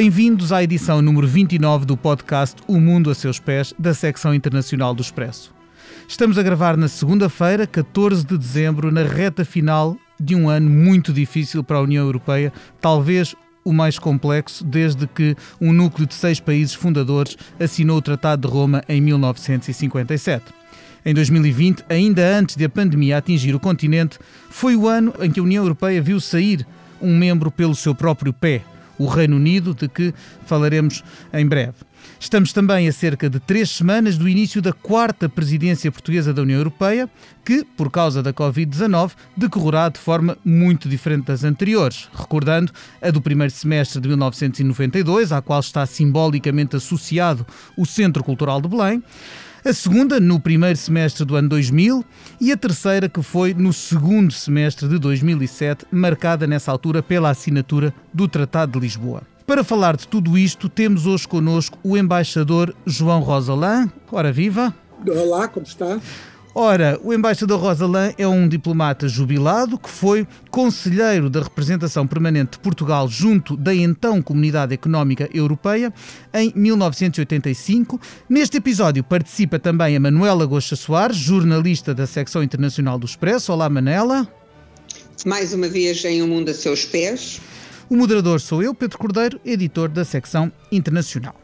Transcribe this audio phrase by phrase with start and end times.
[0.00, 4.94] Bem-vindos à edição número 29 do podcast O Mundo a Seus Pés, da secção internacional
[4.94, 5.52] do Expresso.
[6.06, 11.12] Estamos a gravar na segunda-feira, 14 de dezembro, na reta final de um ano muito
[11.12, 13.34] difícil para a União Europeia, talvez
[13.64, 18.54] o mais complexo desde que um núcleo de seis países fundadores assinou o Tratado de
[18.54, 20.44] Roma em 1957.
[21.04, 24.16] Em 2020, ainda antes de a pandemia atingir o continente,
[24.48, 26.64] foi o ano em que a União Europeia viu sair
[27.02, 28.62] um membro pelo seu próprio pé,
[28.98, 30.12] o Reino Unido, de que
[30.46, 31.02] falaremos
[31.32, 31.88] em breve.
[32.20, 36.58] Estamos também a cerca de três semanas do início da quarta presidência portuguesa da União
[36.58, 37.08] Europeia,
[37.44, 43.20] que, por causa da Covid-19, decorrerá de forma muito diferente das anteriores, recordando a do
[43.20, 49.02] primeiro semestre de 1992, à qual está simbolicamente associado o Centro Cultural de Belém
[49.64, 52.04] a segunda no primeiro semestre do ano 2000
[52.40, 57.92] e a terceira que foi no segundo semestre de 2007, marcada nessa altura pela assinatura
[58.12, 59.22] do Tratado de Lisboa.
[59.46, 63.90] Para falar de tudo isto, temos hoje connosco o embaixador João Rosalã.
[64.12, 64.74] Ora viva!
[65.06, 65.98] Olá, como está?
[66.60, 72.58] Ora, o embaixador Rosalã é um diplomata jubilado que foi conselheiro da representação permanente de
[72.58, 75.94] Portugal junto da então Comunidade Económica Europeia
[76.34, 78.00] em 1985.
[78.28, 83.52] Neste episódio participa também a Manuela Gosta Soares, jornalista da secção internacional do Expresso.
[83.52, 84.26] Olá, Manela.
[85.24, 87.40] Mais uma vez em O um Mundo a Seus Pés.
[87.88, 91.36] O moderador sou eu, Pedro Cordeiro, editor da secção internacional.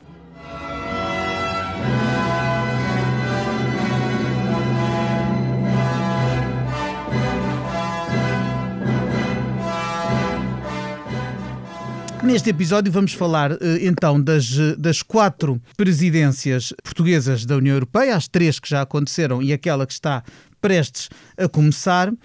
[12.25, 18.27] Neste episódio vamos falar eh, então das, das quatro presidências portuguesas da União Europeia, as
[18.27, 20.25] três que já aconteceram e aquela que está
[20.58, 22.11] prestes a começar.
[22.11, 22.17] Uh,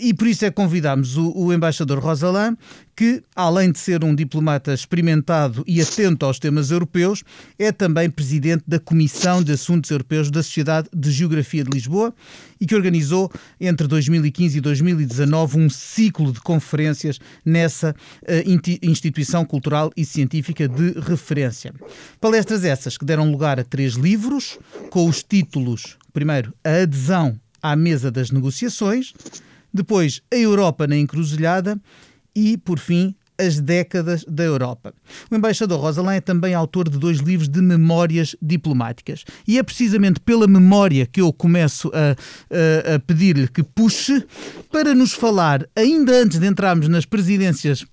[0.00, 2.56] e por isso é que convidámos o, o embaixador Rosalã,
[2.98, 7.22] que, além de ser um diplomata experimentado e atento aos temas europeus,
[7.56, 12.12] é também presidente da Comissão de Assuntos Europeus da Sociedade de Geografia de Lisboa
[12.60, 19.92] e que organizou entre 2015 e 2019 um ciclo de conferências nessa uh, instituição cultural
[19.96, 21.72] e científica de referência.
[22.20, 24.58] Palestras essas que deram lugar a três livros
[24.90, 29.14] com os títulos, primeiro, A Adesão à Mesa das Negociações,
[29.72, 31.80] depois a Europa na encruzilhada
[32.38, 34.92] e, por fim, as décadas da Europa.
[35.30, 39.24] O embaixador Rosalém é também autor de dois livros de memórias diplomáticas.
[39.46, 42.16] E é precisamente pela memória que eu começo a,
[42.92, 44.24] a, a pedir-lhe que puxe
[44.72, 47.86] para nos falar, ainda antes de entrarmos nas presidências uh,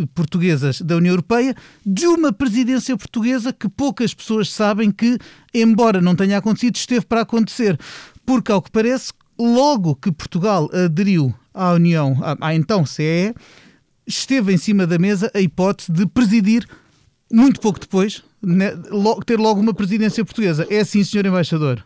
[0.00, 1.54] uh, portuguesas da União Europeia,
[1.84, 5.18] de uma presidência portuguesa que poucas pessoas sabem que,
[5.52, 7.78] embora não tenha acontecido, esteve para acontecer.
[8.24, 13.32] Porque, ao que parece, logo que Portugal aderiu à União, à, à então CE,
[14.06, 16.68] esteve em cima da mesa a hipótese de presidir,
[17.32, 18.72] muito pouco depois, né,
[19.24, 20.66] ter logo uma presidência portuguesa.
[20.68, 21.84] É assim, senhor embaixador?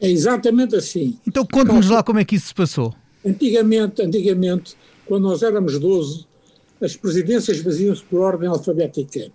[0.00, 1.18] É exatamente assim.
[1.26, 2.94] Então conte-nos lá como é que isso se passou.
[3.24, 6.26] Antigamente, antigamente, quando nós éramos 12,
[6.80, 9.30] as presidências faziam-se por ordem alfabética.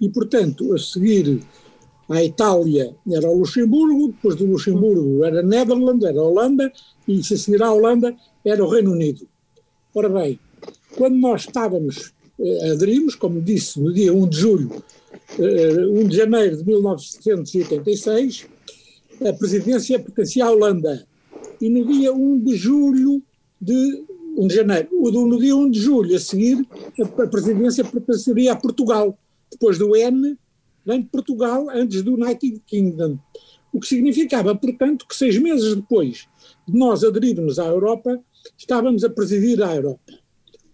[0.00, 1.40] E, portanto, a seguir
[2.08, 6.72] a Itália era o Luxemburgo, depois do Luxemburgo era Netherlands, era a Holanda,
[7.08, 9.26] e se a seguir à Holanda era o Reino Unido.
[9.94, 10.38] Ora bem,
[10.96, 14.82] quando nós estávamos, eh, aderimos, como disse, no dia 1 de julho,
[15.38, 18.46] eh, 1 de janeiro de 1986,
[19.24, 21.06] a presidência pertencia à Holanda.
[21.60, 23.22] E no dia 1 de julho
[23.60, 24.04] de
[24.36, 26.66] 1 de janeiro, no dia 1 de julho a seguir,
[27.00, 29.16] a presidência pertenceria a Portugal.
[29.50, 30.36] Depois do N,
[30.86, 33.18] de Portugal antes do United Kingdom.
[33.72, 36.28] O que significava, portanto, que seis meses depois
[36.66, 38.20] de nós aderirmos à Europa,
[38.56, 40.12] estávamos a presidir a Europa.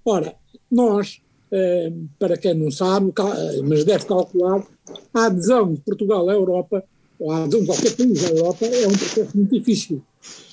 [0.04, 0.34] Ora,
[0.70, 1.20] nós,
[1.50, 3.12] eh, para quem não sabe,
[3.64, 4.66] mas deve calcular,
[5.14, 6.84] a adesão de Portugal à Europa,
[7.18, 10.02] ou a adesão de qualquer país à Europa, é um processo muito difícil.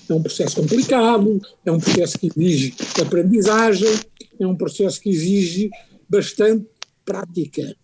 [0.09, 3.89] É um processo complicado, é um processo que exige aprendizagem,
[4.39, 5.69] é um processo que exige
[6.09, 6.65] bastante
[7.03, 7.75] prática.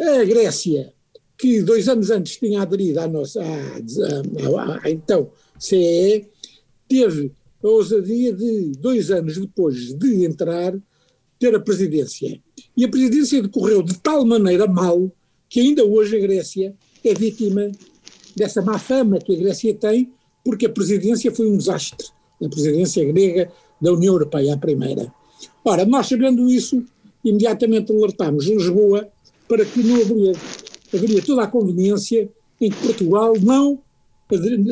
[0.00, 0.92] A Grécia,
[1.36, 6.28] que dois anos antes tinha aderido à nossa, à, à, à, então CEE,
[6.88, 7.32] teve
[7.62, 10.74] a ousadia de, dois anos depois de entrar,
[11.38, 12.40] ter a presidência.
[12.76, 15.10] E a presidência decorreu de tal maneira mal
[15.48, 16.74] que ainda hoje a Grécia
[17.04, 17.70] é vítima
[18.36, 20.12] dessa má fama que a Grécia tem,
[20.44, 22.06] porque a presidência foi um desastre.
[22.42, 23.50] A presidência grega
[23.80, 25.12] da União Europeia, a primeira.
[25.64, 26.84] Ora, nós sabendo isso,
[27.24, 29.08] imediatamente alertámos Lisboa
[29.48, 30.32] para que não haveria,
[30.92, 32.28] haveria toda a conveniência
[32.60, 33.78] em que Portugal não,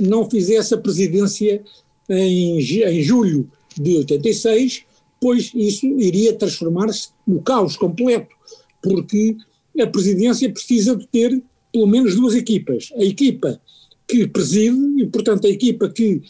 [0.02, 1.62] não fizesse a presidência
[2.08, 4.84] em, em julho de 86,
[5.20, 8.34] pois isso iria transformar-se no caos completo,
[8.82, 9.36] porque
[9.80, 11.42] a presidência precisa de ter
[11.72, 12.92] pelo menos duas equipas.
[12.96, 13.60] A equipa
[14.06, 16.20] que preside, e portanto a equipa que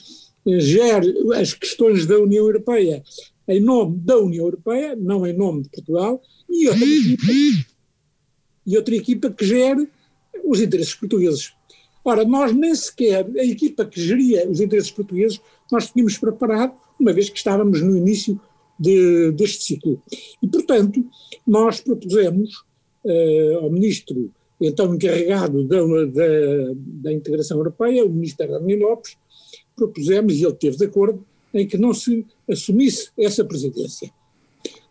[0.47, 3.03] eh, gere as questões da União Europeia
[3.49, 7.27] em nome da União Europeia, não em nome de Portugal, e outra equipa,
[8.67, 9.89] e outra equipa que gere
[10.45, 11.53] os interesses portugueses.
[12.05, 17.13] Ora, nós nem sequer, a equipa que geria os interesses portugueses, nós tínhamos preparado, uma
[17.13, 18.41] vez que estávamos no início
[18.79, 20.03] de, deste ciclo.
[20.43, 21.05] E, portanto,
[21.47, 22.65] nós propusemos
[23.05, 29.17] uh, ao ministro, então encarregado da, da, da integração europeia, o ministro Armin Lopes,
[29.77, 31.25] propusemos, e ele teve de acordo,
[31.55, 34.11] em que não se assumisse essa presidência.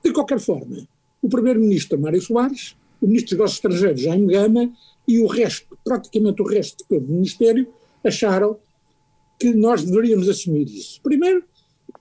[0.03, 0.87] De qualquer forma,
[1.21, 4.71] o primeiro-ministro Mário Soares, o ministro dos Negócios Estrangeiros Jaime Gama
[5.07, 7.67] e o resto, praticamente o resto de todo o Ministério,
[8.03, 8.57] acharam
[9.39, 11.01] que nós deveríamos assumir isso.
[11.01, 11.43] Primeiro,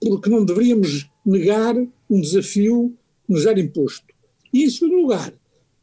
[0.00, 1.74] porque não deveríamos negar
[2.08, 2.94] um desafio
[3.26, 4.06] que nos era imposto.
[4.52, 5.32] E, em segundo lugar,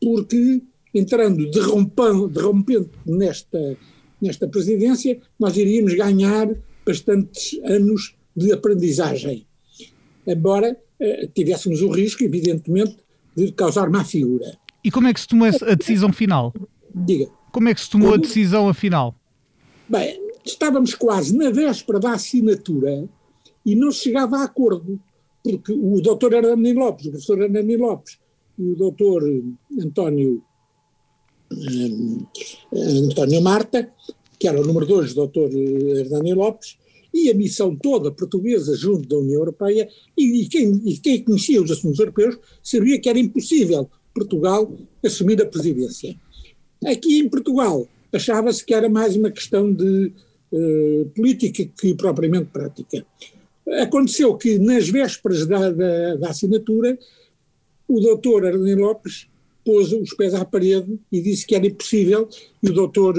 [0.02, 0.62] porque
[0.94, 3.78] entrando derrompendo nesta,
[4.22, 6.50] nesta presidência, nós iríamos ganhar
[6.86, 9.46] bastantes anos de aprendizagem.
[10.25, 12.98] Embora eh, tivéssemos o risco, evidentemente,
[13.36, 14.58] de causar má figura.
[14.84, 16.54] E como é que se tomou a decisão final?
[16.94, 17.30] Diga.
[17.52, 19.16] Como é que se tomou a decisão afinal?
[19.90, 23.08] Bem, estávamos quase na véspera da assinatura
[23.66, 25.00] e não se chegava a acordo,
[25.44, 28.18] porque o doutor Hernani Lopes, o professor Hernani Lopes
[28.58, 29.24] e o doutor
[29.80, 30.44] António,
[31.52, 33.92] eh, António Marta,
[34.40, 36.78] que era o número dois do doutor Hernani Lopes,
[37.14, 41.62] e a missão toda portuguesa junto da União Europeia, e, e, quem, e quem conhecia
[41.62, 44.72] os assuntos europeus sabia que era impossível Portugal
[45.06, 46.16] assumir a presidência.
[46.84, 50.12] Aqui em Portugal achava-se que era mais uma questão de
[50.52, 53.06] uh, política que propriamente prática.
[53.81, 56.98] Aconteceu que nas vésperas da, da, da assinatura,
[57.88, 59.28] o doutor Arlene Lopes
[59.64, 62.28] pôs os pés à parede e disse que era impossível,
[62.64, 63.16] e o doutor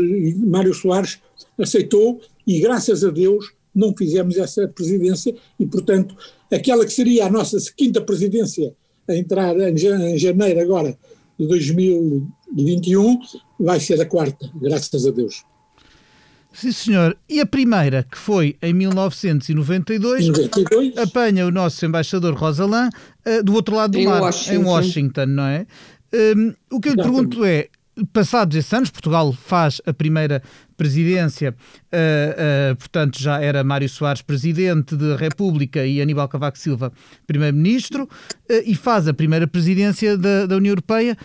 [0.47, 1.21] Mário Soares
[1.59, 6.17] aceitou, e graças a Deus não fizemos essa presidência, e portanto,
[6.51, 8.75] aquela que seria a nossa quinta presidência
[9.09, 10.97] a entrar em janeiro agora
[11.39, 13.19] de 2021,
[13.59, 15.45] vai ser a quarta, graças a Deus.
[16.53, 17.17] Sim, senhor.
[17.29, 20.97] E a primeira, que foi em 1992, 92.
[20.99, 24.55] apanha o nosso embaixador Rosalã uh, do outro lado do em mar, Washington.
[24.55, 25.67] em Washington, não é?
[26.13, 27.69] Um, o que eu lhe pergunto é,
[28.13, 30.43] passados esses anos, Portugal faz a primeira
[30.77, 31.55] presidência,
[31.93, 36.93] uh, uh, portanto já era Mário Soares presidente da República e Aníbal Cavaco Silva
[37.27, 41.17] primeiro-ministro, uh, e faz a primeira presidência da, da União Europeia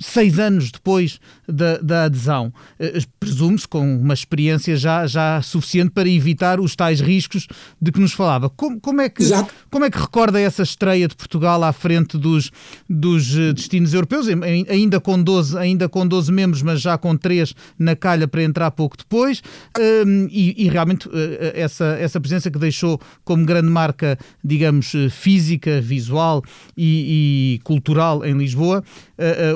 [0.00, 1.18] seis anos depois
[1.48, 2.52] da, da adesão.
[2.78, 7.46] Uh, Presume-se com uma experiência já, já suficiente para evitar os tais riscos
[7.80, 8.48] de que nos falava.
[8.48, 9.24] Como, como, é, que,
[9.70, 12.50] como é que recorda essa estreia de Portugal à frente dos,
[12.88, 14.26] dos eh, destinos europeus,
[14.68, 18.70] ainda com, 12, ainda com 12 membros, mas já com 3 na calha para entrar
[18.70, 21.12] pouco depois, uh, e, e, realmente uh,
[21.54, 26.42] essa, essa presença que deixou como grande marca, digamos, física, visual
[26.76, 28.82] e, e cultural em Lisboa,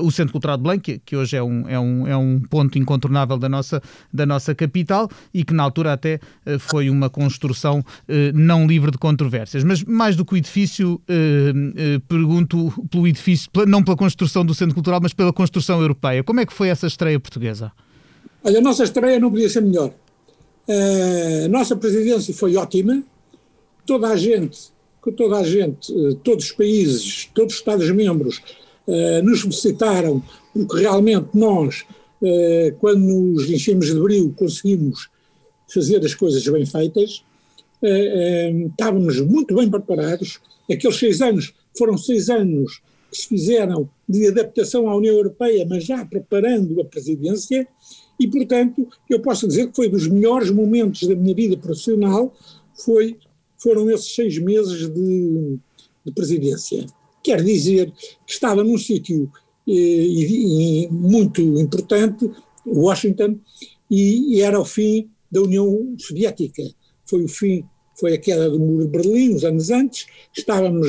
[0.03, 2.79] o Centro Cultural de Belém, que, que, hoje é um, é, um, é um ponto
[2.79, 3.81] incontornável da nossa,
[4.13, 8.91] da nossa capital e que na altura até uh, foi uma construção uh, não livre
[8.91, 9.63] de controvérsias.
[9.63, 14.75] Mas mais do que o edifício, uh, pergunto pelo edifício, não pela construção do Centro
[14.75, 16.25] Cultural, mas pela construção europeia.
[16.25, 17.73] Como é que foi essa estreia portuguesa?
[18.43, 19.93] Olha, a nossa estreia não podia ser melhor.
[21.45, 23.03] a nossa presidência foi ótima.
[23.87, 24.59] Toda a gente,
[25.17, 28.41] toda a gente, todos os países, todos os Estados-membros
[28.87, 30.23] uh, nos felicitaram,
[30.53, 31.85] porque realmente nós,
[32.21, 35.09] uh, quando nos enchemos de brilho, conseguimos
[35.73, 37.25] fazer as coisas bem feitas,
[37.83, 40.41] uh, estávamos muito bem preparados.
[40.71, 45.85] Aqueles seis anos foram seis anos que se fizeram de adaptação à União Europeia, mas
[45.85, 47.69] já preparando a presidência,
[48.19, 52.35] e, portanto, eu posso dizer que foi dos melhores momentos da minha vida profissional,
[52.75, 53.19] foi,
[53.59, 55.59] foram esses seis meses de,
[56.05, 56.87] de presidência.
[57.23, 57.93] Quer dizer
[58.27, 59.31] que estava num sítio
[59.69, 62.31] eh, muito importante,
[62.67, 63.39] Washington,
[63.91, 66.63] e, e, era o fim da União Soviética.
[67.05, 67.65] Foi o fim,
[67.99, 70.89] foi a queda do muro de Berlim, uns anos antes, estávamos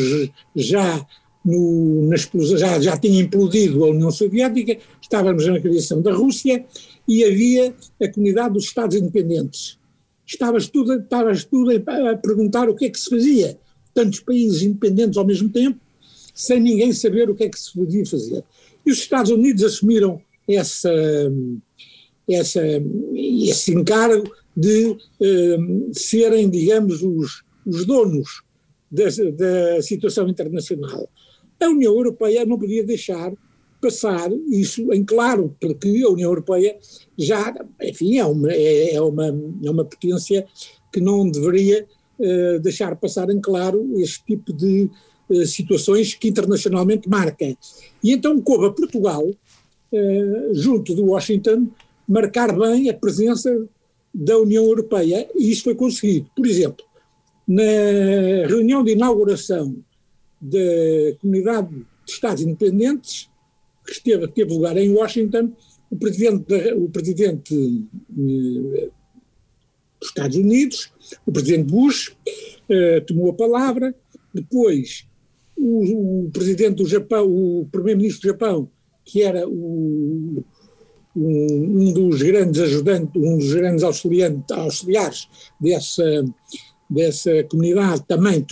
[0.55, 1.05] já
[1.43, 6.65] no, na explosão, já, já tinha implodido a União Soviética, estávamos na criação da Rússia
[7.07, 9.77] e havia a comunidade dos Estados Independentes.
[10.25, 13.57] Estavas tudo, estavas tudo a perguntar o que é que se fazia.
[13.93, 15.79] Tantos países independentes ao mesmo tempo,
[16.33, 18.43] sem ninguém saber o que é que se podia fazer.
[18.85, 20.91] E os Estados Unidos assumiram essa,
[22.29, 22.61] essa,
[23.15, 28.43] esse encargo de um, serem, digamos, os, os donos
[28.91, 31.09] da, da situação internacional.
[31.59, 33.31] A União Europeia não podia deixar
[33.81, 36.77] passar isso em claro, porque a União Europeia
[37.17, 40.45] já, enfim, é uma, é, é uma, é uma potência
[40.91, 41.85] que não deveria
[42.19, 44.89] uh, deixar passar em claro este tipo de
[45.33, 47.45] uh, situações que internacionalmente marca.
[48.03, 51.67] E então coube a Portugal, uh, junto de Washington,
[52.07, 53.67] marcar bem a presença
[54.13, 56.29] da União Europeia, e isso foi conseguido.
[56.35, 56.85] Por exemplo,
[57.47, 59.75] na reunião de inauguração
[60.39, 60.59] da
[61.19, 63.29] Comunidade de Estados Independentes,
[63.85, 65.51] que esteve, teve lugar em Washington,
[65.89, 67.85] o presidente, o presidente
[68.17, 68.89] eh,
[69.99, 70.91] dos Estados Unidos,
[71.25, 72.15] o presidente Bush,
[72.69, 73.95] eh, tomou a palavra,
[74.33, 75.05] depois
[75.57, 78.69] o, o presidente do Japão, o primeiro-ministro do Japão,
[79.05, 80.43] que era o,
[81.15, 85.27] um, um, dos grandes ajudantes, um dos grandes auxiliares
[85.59, 86.25] dessa,
[86.89, 88.45] dessa comunidade, também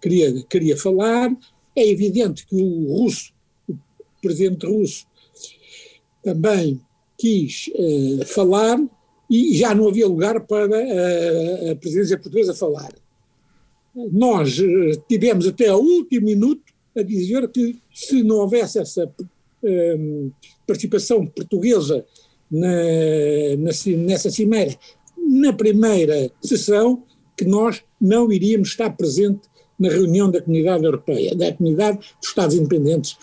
[0.00, 1.30] queria, queria falar.
[1.76, 3.32] É evidente que o russo,
[3.68, 3.76] o
[4.20, 5.06] presidente russo,
[6.22, 6.80] também
[7.16, 8.78] quis uh, falar
[9.30, 12.92] e já não havia lugar para a, a presidência portuguesa falar.
[14.12, 16.62] Nós uh, tivemos até ao último minuto
[16.96, 20.32] a dizer que se não houvesse essa uh,
[20.66, 22.04] participação portuguesa
[22.50, 22.68] na,
[23.58, 24.76] na, nessa cimeira,
[25.16, 27.02] na primeira sessão,
[27.36, 32.54] que nós não iríamos estar presente na reunião da Comunidade Europeia, da Comunidade dos Estados
[32.54, 33.16] Independentes,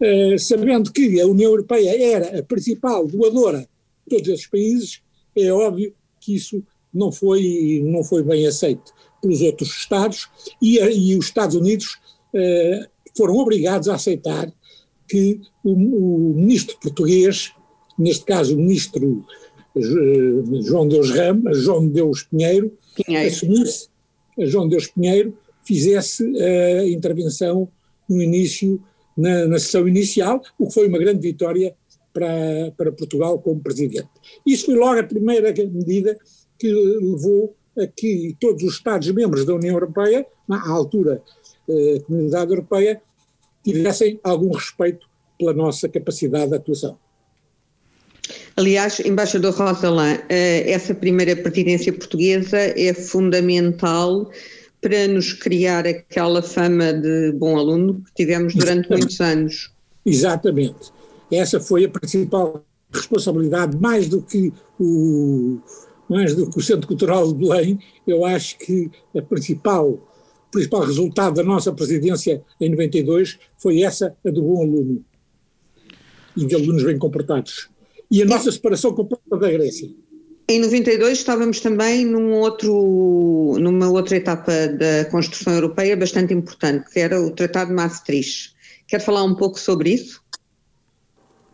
[0.00, 5.02] uh, sabendo que a União Europeia era a principal doadora de todos esses países,
[5.36, 6.62] é óbvio que isso
[6.92, 8.92] não foi, não foi bem aceito
[9.24, 10.28] pelos outros Estados
[10.60, 11.98] e, e os Estados Unidos
[12.34, 14.52] uh, foram obrigados a aceitar
[15.08, 17.52] que o, o, ministro português,
[17.98, 19.24] neste caso o ministro
[19.74, 23.26] uh, João Deus Ramos, João Deus Pinheiro, Pinheiro.
[23.26, 23.88] assumisse,
[24.38, 27.66] João Deus Pinheiro, fizesse a intervenção
[28.06, 28.82] no início,
[29.16, 31.74] na, na sessão inicial, o que foi uma grande vitória
[32.12, 34.08] para, para Portugal como presidente.
[34.44, 36.18] Isso foi logo a primeira medida
[36.58, 37.56] que levou
[37.96, 41.22] que todos os Estados-membros da União Europeia, na altura
[41.68, 43.00] eh, Comunidade Europeia,
[43.62, 45.06] tivessem algum respeito
[45.38, 46.98] pela nossa capacidade de atuação.
[48.56, 54.30] Aliás, embaixador Rosalã, eh, essa primeira presidência portuguesa é fundamental
[54.80, 59.72] para nos criar aquela fama de bom aluno que tivemos durante muitos anos.
[60.04, 60.92] Exatamente.
[61.32, 65.58] Essa foi a principal responsabilidade, mais do que o,
[66.08, 70.82] mais do que o Centro Cultural de Belém, eu acho que a principal, o principal
[70.82, 75.04] resultado da nossa presidência em 92 foi essa, a do bom aluno
[76.36, 77.68] e de alunos bem comportados.
[78.10, 79.88] E a nossa separação completa da Grécia.
[80.46, 87.00] Em 92 estávamos também num outro, numa outra etapa da construção europeia bastante importante, que
[87.00, 88.54] era o Tratado de Maastricht.
[88.86, 90.22] Quer falar um pouco sobre isso?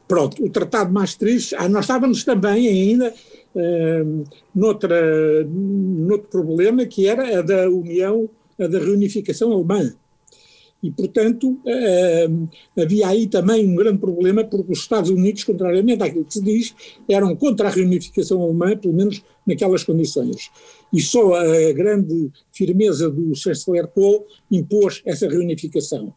[0.08, 3.14] Pronto, o Tratado de Maastricht, ah, nós estávamos também ainda
[3.54, 8.28] uh, noutra, noutro problema, que era a da União,
[8.58, 9.94] a da reunificação alemã.
[10.82, 12.48] E, portanto, uh,
[12.80, 16.74] havia aí também um grande problema, porque os Estados Unidos, contrariamente àquilo que se diz,
[17.08, 20.50] eram contra a reunificação alemã, pelo menos naquelas condições.
[20.92, 26.14] E só a grande firmeza do chanceler Kohl impôs essa reunificação.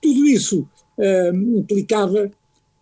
[0.00, 2.30] Tudo isso uh, implicava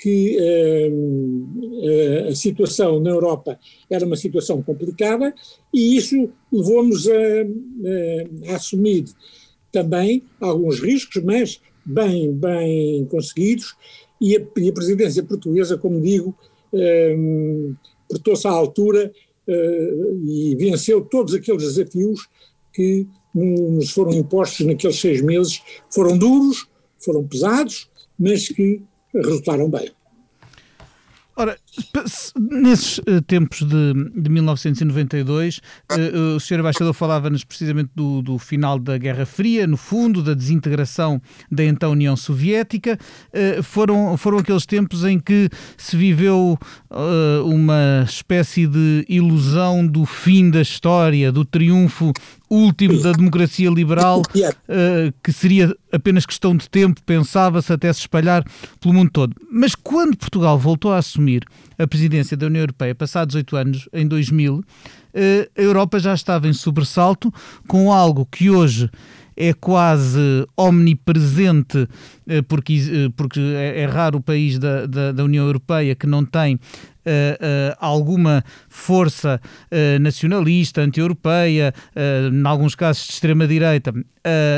[0.03, 5.33] que uh, a situação na Europa era uma situação complicada
[5.73, 9.05] e isso levou-nos a, a, a assumir
[9.71, 13.75] também alguns riscos, mas bem, bem conseguidos,
[14.21, 16.37] e a, e a presidência portuguesa, como digo,
[16.75, 17.17] eh,
[18.09, 19.13] portou-se à altura
[19.49, 19.95] eh,
[20.25, 22.29] e venceu todos aqueles desafios
[22.73, 25.63] que nos foram impostos naqueles seis meses.
[25.91, 26.69] Foram duros,
[26.99, 28.83] foram pesados, mas que
[29.15, 29.91] resultaram bem.
[31.37, 31.59] Ora,
[32.39, 35.61] nesses uh, tempos de, de 1992, uh,
[35.91, 36.61] eh, o Sr.
[36.61, 41.93] Embaixador falava-nos precisamente do, do, final da Guerra Fria, no fundo, da desintegração da então
[41.93, 42.99] União Soviética.
[43.63, 46.59] Foram, foram aqueles tempos em que se viveu
[47.45, 52.13] uma espécie de ilusão do fim da história, do triunfo
[52.51, 54.23] último da democracia liberal,
[55.23, 58.45] que seria apenas questão de tempo, pensava-se até se espalhar
[58.81, 59.35] pelo mundo todo.
[59.51, 61.45] Mas quando Portugal voltou a assumir
[61.79, 64.65] a presidência da União Europeia, passados oito anos, em 2000, uh,
[65.15, 67.33] eh, a Europa já estava em sobressalto
[67.67, 68.91] com algo que hoje
[69.37, 71.89] é quase omnipresente,
[72.29, 76.25] eh, porque, porque é, é raro o país da, da, da União Europeia que não
[76.25, 76.59] tem
[77.07, 79.41] uh, alguma força
[80.01, 83.93] nacionalista, anti-europeia, em alguns casos de extrema-direita,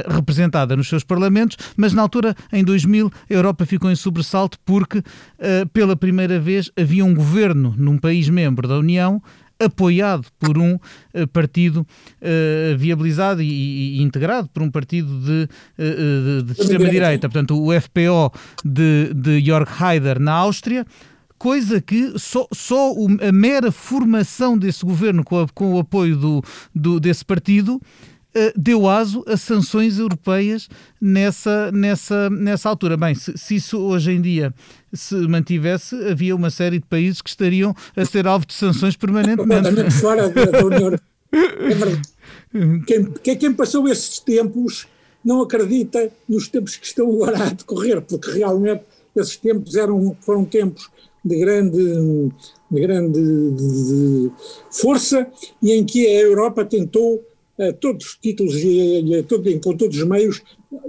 [0.09, 5.03] representada nos seus parlamentos, mas na altura, em 2000, a Europa ficou em sobressalto porque,
[5.73, 9.23] pela primeira vez, havia um governo num país membro da União
[9.59, 11.87] apoiado por um uh, partido
[12.21, 15.49] uh, viabilizado e, e, integrado por um partido de,
[15.79, 18.33] uh, de, de extrema-direita, portanto o FPO
[18.65, 20.85] de, de Jörg Haider na Áustria,
[21.39, 26.43] coisa que só, só a mera formação desse governo com, a, com o apoio do,
[26.75, 27.81] do, desse partido
[28.35, 30.69] eh, deu aso a sanções europeias
[31.01, 32.97] nessa, nessa, nessa altura.
[32.97, 34.53] Bem, se, se, isso hoje em dia
[34.93, 39.91] se mantivesse, havia uma série de países que estariam a ser alvo de sanções permanentemente.
[40.01, 40.91] fora da União
[41.33, 42.03] É verdade.
[43.23, 44.87] Quem, quem passou esses tempos
[45.25, 48.83] não acredita nos tempos que estão agora a decorrer, porque realmente
[49.17, 50.91] esses tempos eram, foram tempos
[51.25, 52.33] de grande,
[52.71, 54.33] de grande de, de
[54.71, 55.27] força
[55.63, 57.25] e em que a Europa tentou
[57.59, 60.43] a todos os títulos e, a todo, com todos os meios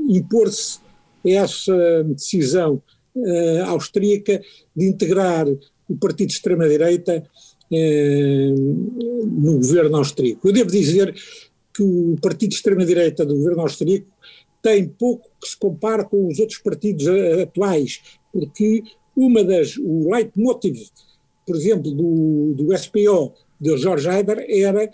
[0.09, 0.79] impor-se
[1.23, 2.81] essa decisão
[3.15, 4.41] uh, austríaca
[4.75, 7.23] de integrar o partido de extrema-direita
[7.71, 10.47] uh, no governo austríaco.
[10.47, 11.13] Eu devo dizer
[11.73, 14.07] que o partido de extrema-direita do governo austríaco
[14.61, 17.05] tem pouco que se compara com os outros partidos
[17.41, 18.01] atuais,
[18.33, 18.83] porque
[19.15, 20.89] uma das, o leitmotiv,
[21.45, 24.89] por exemplo, do, do SPO, de George Haider, era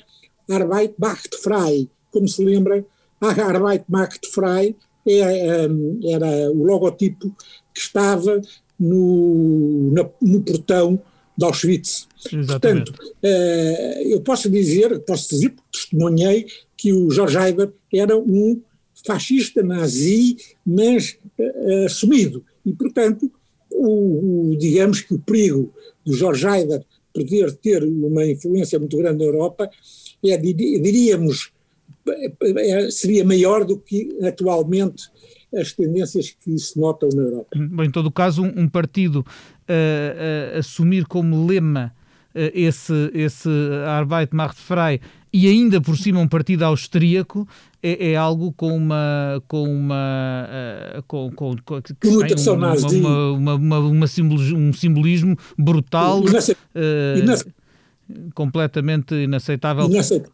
[0.49, 1.89] Arbeit macht frei.
[2.11, 2.85] Como se lembra,
[3.21, 4.75] Arbeit macht frei
[5.07, 5.67] é,
[6.11, 7.33] era o logotipo
[7.73, 8.41] que estava
[8.79, 11.01] no, na, no portão
[11.37, 12.07] de Auschwitz.
[12.31, 12.91] Exatamente.
[12.91, 16.47] Portanto, uh, eu posso dizer, posso dizer, porque testemunhei,
[16.77, 18.61] que o George Haider era um
[19.05, 22.43] fascista nazi, mas uh, assumido.
[22.65, 23.31] E, portanto,
[23.83, 25.73] o, o, digamos que o perigo
[26.05, 26.83] do George Haider
[27.13, 29.69] poder ter uma influência muito grande na Europa
[30.23, 31.51] é, diríamos,
[32.07, 35.09] é, seria maior do que atualmente
[35.55, 37.47] as tendências que se notam na Europa.
[37.55, 41.93] Bem, em todo o caso, um, um partido uh, uh, assumir como lema
[42.33, 43.49] uh, esse, esse
[43.85, 45.01] Arbeit macht frei
[45.33, 47.47] e ainda por cima um partido austríaco
[47.83, 50.47] é, é algo com uma com uma
[50.97, 52.15] uh, com, com, com que tem
[52.53, 57.51] uma, uma, uma, uma, um simbolismo brutal uh,
[58.33, 59.85] completamente inaceitável.
[59.85, 60.33] Inaceitável.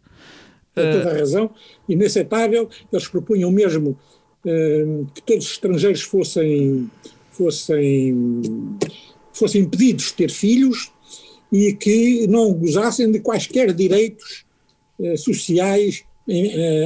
[0.73, 1.49] Tem toda a razão.
[1.87, 2.69] Inaceitável.
[2.91, 3.97] Eles propunham mesmo
[5.13, 6.89] que todos os estrangeiros fossem,
[7.31, 8.15] fossem,
[9.33, 10.91] fossem impedidos de ter filhos
[11.51, 14.45] e que não gozassem de quaisquer direitos
[14.99, 16.03] uh, sociais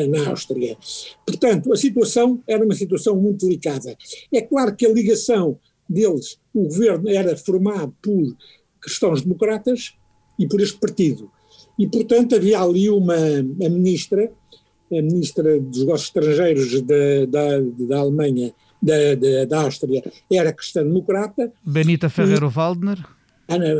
[0.09, 0.77] na Áustria.
[1.25, 3.95] Portanto, a situação era uma situação muito delicada.
[4.33, 5.57] É claro que a ligação
[5.89, 8.35] deles, o governo era formado por
[8.79, 9.93] cristãos democratas,
[10.41, 11.31] e por este partido.
[11.77, 14.31] E, portanto, havia ali uma a ministra,
[14.91, 18.51] a ministra dos negócios estrangeiros da, da, da Alemanha,
[18.81, 21.51] da, da, da Áustria, era cristã-democrata.
[21.63, 22.97] Benita Ferrero-Waldner.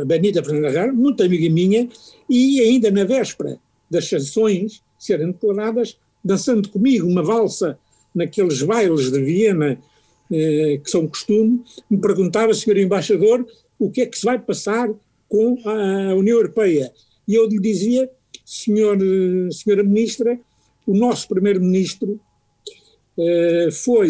[0.06, 1.88] Benita Ferrero, muito amiga minha,
[2.30, 3.58] e ainda na véspera
[3.90, 7.76] das sanções serem declaradas, dançando comigo uma valsa
[8.14, 9.78] naqueles bailes de Viena
[10.30, 13.44] eh, que são costume, me perguntava, senhor embaixador,
[13.78, 14.88] o que é que se vai passar
[15.28, 16.92] com a União Europeia.
[17.26, 18.08] E eu lhe dizia,
[18.44, 18.96] senhor,
[19.50, 20.38] senhora ministra,
[20.86, 22.20] o nosso primeiro-ministro
[23.16, 24.08] uh, foi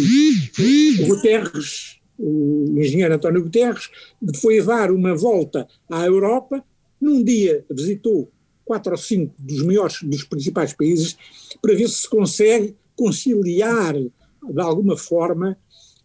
[1.06, 3.88] Guterres, o engenheiro António Guterres,
[4.36, 6.62] foi dar uma volta à Europa,
[7.00, 8.30] num dia visitou
[8.64, 11.16] quatro ou cinco dos maiores, dos principais países,
[11.60, 15.56] para ver se se consegue conciliar de alguma forma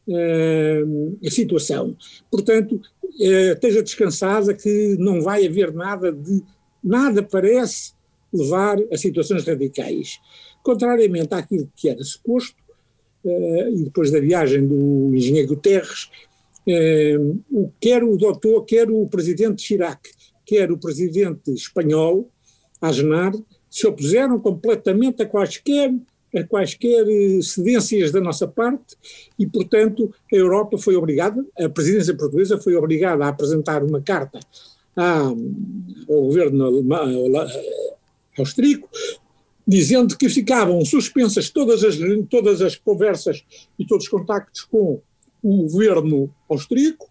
[0.08, 1.96] uh, a situação.
[2.32, 6.43] Portanto, uh, esteja descansada que não vai haver nada de.
[6.84, 7.93] Nada parece
[8.32, 10.20] levar a situações radicais.
[10.63, 12.56] Contrariamente àquilo que era suposto,
[13.26, 16.10] uh, e depois da viagem do engenheiro Guterres,
[17.80, 20.02] quer o doutor, quer o presidente Chirac,
[20.46, 22.30] quer o presidente espanhol,
[22.82, 23.34] Aznar,
[23.70, 25.94] se opuseram completamente a quaisquer
[26.36, 28.96] a quaisquer eh, cedências da nossa parte
[29.40, 34.40] e, portanto, a Europa foi obrigada, a presidência portuguesa foi obrigada a apresentar uma carta
[34.96, 35.36] ao
[36.08, 36.84] governo
[38.38, 38.90] austríaco,
[39.68, 41.98] dizendo que ficavam suspensas todas as,
[42.30, 43.44] todas as conversas
[43.78, 45.00] e todos os contactos com
[45.44, 47.08] o governo austríaco,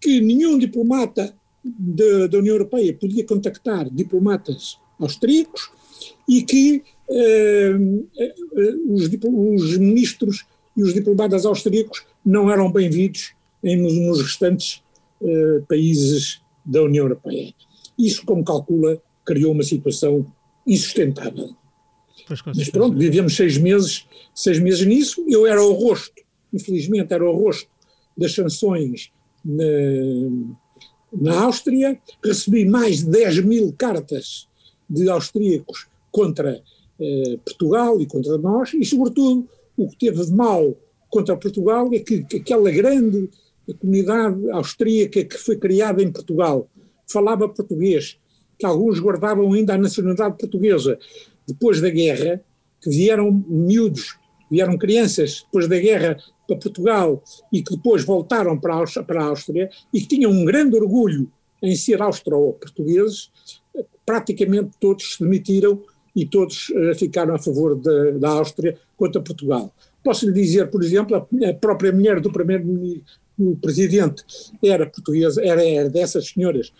[0.00, 5.70] que nenhum diplomata da União Europeia podia contactar diplomatas austríacos
[6.28, 7.76] e que eh,
[8.18, 8.34] eh,
[8.88, 13.32] os, os, ministros e os diplomatas austríacos não eram bem-vindos
[13.62, 14.82] nos restantes
[15.22, 17.52] eh, países da União Europeia.
[17.98, 20.24] Isso, como calcula, criou uma situação
[20.66, 21.56] insustentável.
[22.46, 25.24] Mas pronto, vivemos seis meses, seis meses nisso.
[25.28, 27.68] Eu era o rosto, infelizmente, era o rosto
[28.16, 29.10] das sanções
[29.44, 29.64] na,
[31.12, 31.98] na Áustria.
[32.24, 34.46] Recebi mais de 10 mil cartas
[34.90, 36.60] de austríacos contra
[37.00, 40.76] eh, Portugal e contra nós, e, sobretudo, o que teve de mal
[41.08, 43.30] contra Portugal é que, que aquela grande
[43.80, 46.68] comunidade austríaca que foi criada em Portugal
[47.06, 48.18] falava português,
[48.58, 50.98] que alguns guardavam ainda a nacionalidade portuguesa.
[51.46, 52.42] Depois da guerra,
[52.80, 54.16] que vieram miúdos,
[54.50, 57.22] vieram crianças depois da guerra para Portugal
[57.52, 61.30] e que depois voltaram para a, para a Áustria e que tinham um grande orgulho
[61.62, 63.30] em ser austro-portugueses,
[64.04, 65.82] praticamente todos se demitiram
[66.14, 69.72] e todos uh, ficaram a favor de, da Áustria contra Portugal.
[70.02, 72.64] Posso lhe dizer, por exemplo, a, própria mulher do primeiro
[73.38, 74.22] o presidente
[74.62, 76.72] era portuguesa, era, era dessas senhoras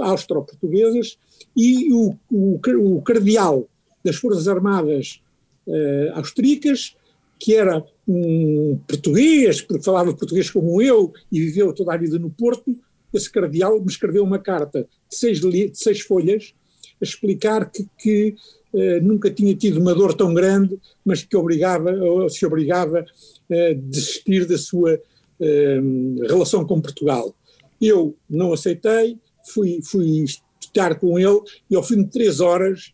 [0.00, 1.18] austro-portuguesas
[1.56, 2.60] e o, o,
[2.96, 3.68] o, cardeal
[4.04, 5.20] das Forças Armadas
[5.66, 6.96] uh, austríacas,
[7.38, 12.30] que era um português, porque falava português como eu e viveu toda a vida no
[12.30, 12.76] Porto,
[13.16, 16.54] esse cardeal me escreveu uma carta de seis, de seis folhas
[17.00, 18.34] a explicar que, que
[18.72, 21.92] uh, nunca tinha tido uma dor tão grande, mas que obrigava,
[22.28, 23.04] se obrigava
[23.50, 27.34] a desistir da sua uh, relação com Portugal.
[27.80, 29.18] Eu não aceitei,
[29.52, 30.24] fui, fui
[30.60, 32.92] estar com ele e ao fim de três horas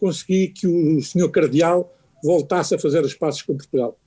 [0.00, 3.98] consegui que o senhor cardeal voltasse a fazer as passos com Portugal.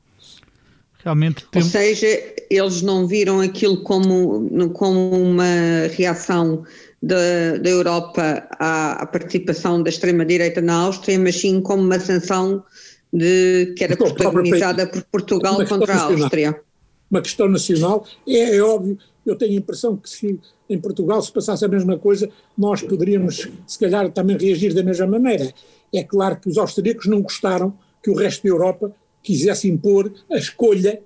[1.04, 1.62] Realmente tem...
[1.62, 2.08] Ou seja,
[2.50, 6.64] eles não viram aquilo como, como uma reação
[7.02, 12.64] da, da Europa à, à participação da extrema-direita na Áustria, mas sim como uma sanção
[13.12, 16.62] de, que era protagonizada por Portugal contra a Áustria.
[17.10, 21.32] Uma questão nacional, é, é óbvio, eu tenho a impressão que se em Portugal se
[21.32, 25.52] passasse a mesma coisa, nós poderíamos, se calhar, também reagir da mesma maneira.
[25.94, 30.38] É claro que os austríacos não gostaram que o resto da Europa quisesse impor a
[30.38, 31.02] escolha,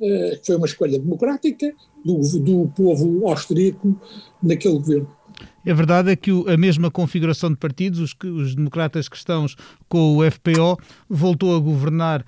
[0.00, 1.72] uh, que foi uma escolha democrática,
[2.04, 4.00] do, do povo austríaco
[4.42, 5.18] naquele governo.
[5.66, 9.54] A verdade é que a mesma configuração de partidos, os, os democratas cristãos
[9.88, 12.24] com o FPO, voltou a governar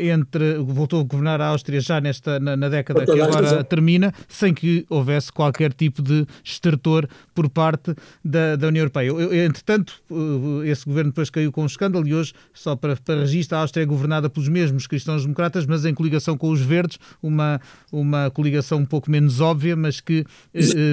[0.00, 4.52] entre voltou a governar a Áustria já nesta na, na década que agora termina, sem
[4.52, 9.08] que houvesse qualquer tipo de estertor por parte da, da União Europeia.
[9.08, 12.96] Eu, eu, entretanto, uh, esse governo depois caiu com um escândalo e hoje, só para,
[12.96, 16.98] para registro, a Áustria é governada pelos mesmos cristãos-democratas, mas em coligação com os verdes,
[17.22, 20.26] uma, uma coligação um pouco menos óbvia, mas que uh,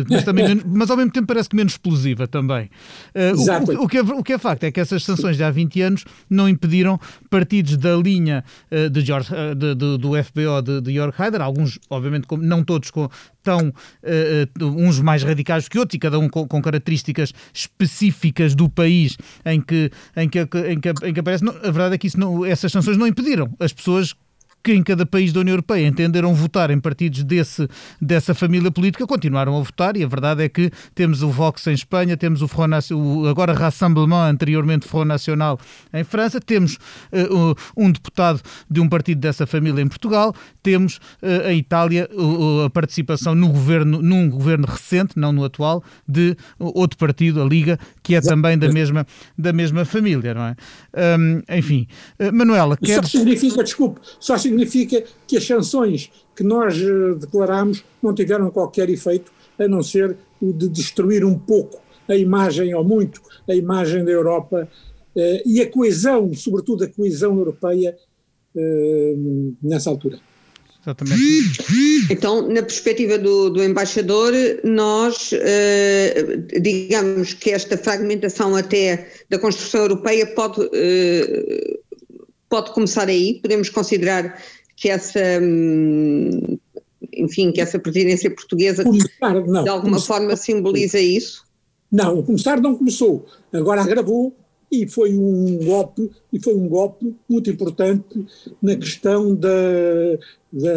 [0.09, 2.69] mas, também, mas ao mesmo tempo parece que menos explosiva também.
[3.13, 5.43] Uh, o, o, o, que é, o que é facto é que essas sanções de
[5.43, 8.43] há 20 anos não impediram partidos da linha
[8.89, 12.91] de George, uh, de, de, do FBO de, de Jörg Haider, alguns, obviamente, não todos
[12.91, 13.09] com,
[13.43, 13.73] tão
[14.61, 19.61] uns mais radicais que outros e cada um com, com, características específicas do país em
[19.61, 21.43] que, em que, em que, em que aparece.
[21.43, 24.15] Não, a verdade é que isso não, essas sanções não impediram as pessoas
[24.67, 27.69] que em cada país da União Europeia entenderam votar em partidos desse,
[28.01, 31.71] dessa família política, continuaram a votar e a verdade é que temos o Vox em
[31.71, 35.57] Espanha, temos o, Front, o agora Rassemblement, anteriormente Front Nacional
[35.93, 36.73] em França, temos
[37.13, 42.65] uh, um deputado de um partido dessa família em Portugal, temos uh, a Itália, uh,
[42.65, 47.79] a participação no governo, num governo recente, não no atual, de outro partido, a Liga,
[48.03, 50.55] que é também da mesma, da mesma família, não é?
[51.17, 51.87] Um, enfim,
[52.33, 53.09] Manuela, queres...
[53.09, 58.49] Só significa, desculpe, só significa significa que as sanções que nós eh, declaramos não tiveram
[58.49, 63.53] qualquer efeito, a não ser o de destruir um pouco a imagem, ou muito, a
[63.53, 64.67] imagem da Europa
[65.15, 67.97] eh, e a coesão, sobretudo a coesão europeia,
[68.55, 69.15] eh,
[69.61, 70.19] nessa altura.
[70.81, 71.19] Exatamente.
[72.09, 74.31] Então, na perspectiva do, do embaixador,
[74.63, 81.77] nós, eh, digamos que esta fragmentação até da construção europeia pode eh,
[82.49, 84.41] pode começar aí, podemos considerar
[84.75, 86.57] que essa, hum,
[87.13, 91.45] enfim, que essa presidência portuguesa começar, não, de alguma começar, forma simboliza isso?
[91.91, 94.35] Não, o começar não começou, agora agravou
[94.71, 98.25] e foi um golpe e foi um golpe muito importante
[98.61, 99.49] na questão da,
[100.51, 100.73] da,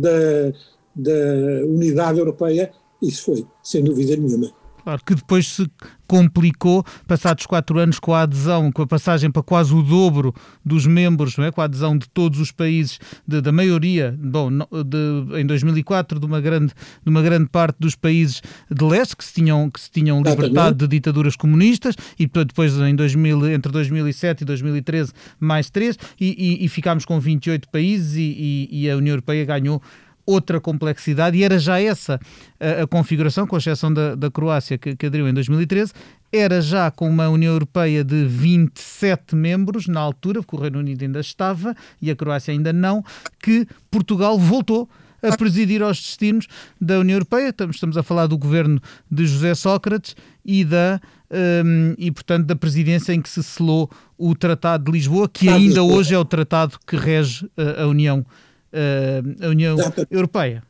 [0.00, 0.52] da,
[0.96, 4.52] da unidade europeia, isso foi, sem dúvida nenhuma.
[4.88, 5.70] Claro, que depois se
[6.06, 10.86] complicou, passados quatro anos, com a adesão, com a passagem para quase o dobro dos
[10.86, 11.52] membros, não é?
[11.52, 16.24] com a adesão de todos os países, de, da maioria, bom, de, em 2004, de
[16.24, 16.72] uma, grande,
[17.04, 20.74] de uma grande parte dos países de leste que se tinham, que se tinham libertado
[20.74, 26.64] de ditaduras comunistas, e depois em 2000, entre 2007 e 2013 mais três, e, e,
[26.64, 29.82] e ficámos com 28 países e, e a União Europeia ganhou
[30.28, 32.20] outra complexidade e era já essa
[32.60, 35.94] a, a configuração, com exceção da, da Croácia que, que aderiu em 2013,
[36.30, 41.02] era já com uma União Europeia de 27 membros na altura, porque o Reino Unido
[41.02, 43.02] ainda estava e a Croácia ainda não,
[43.42, 44.86] que Portugal voltou
[45.22, 46.46] a presidir aos destinos
[46.78, 47.48] da União Europeia.
[47.48, 50.14] Estamos, estamos a falar do governo de José Sócrates
[50.44, 55.28] e da um, e portanto da presidência em que se selou o Tratado de Lisboa,
[55.28, 58.24] que ainda hoje é o tratado que rege a, a União
[58.72, 59.76] uh, a União
[60.10, 60.62] Europeia.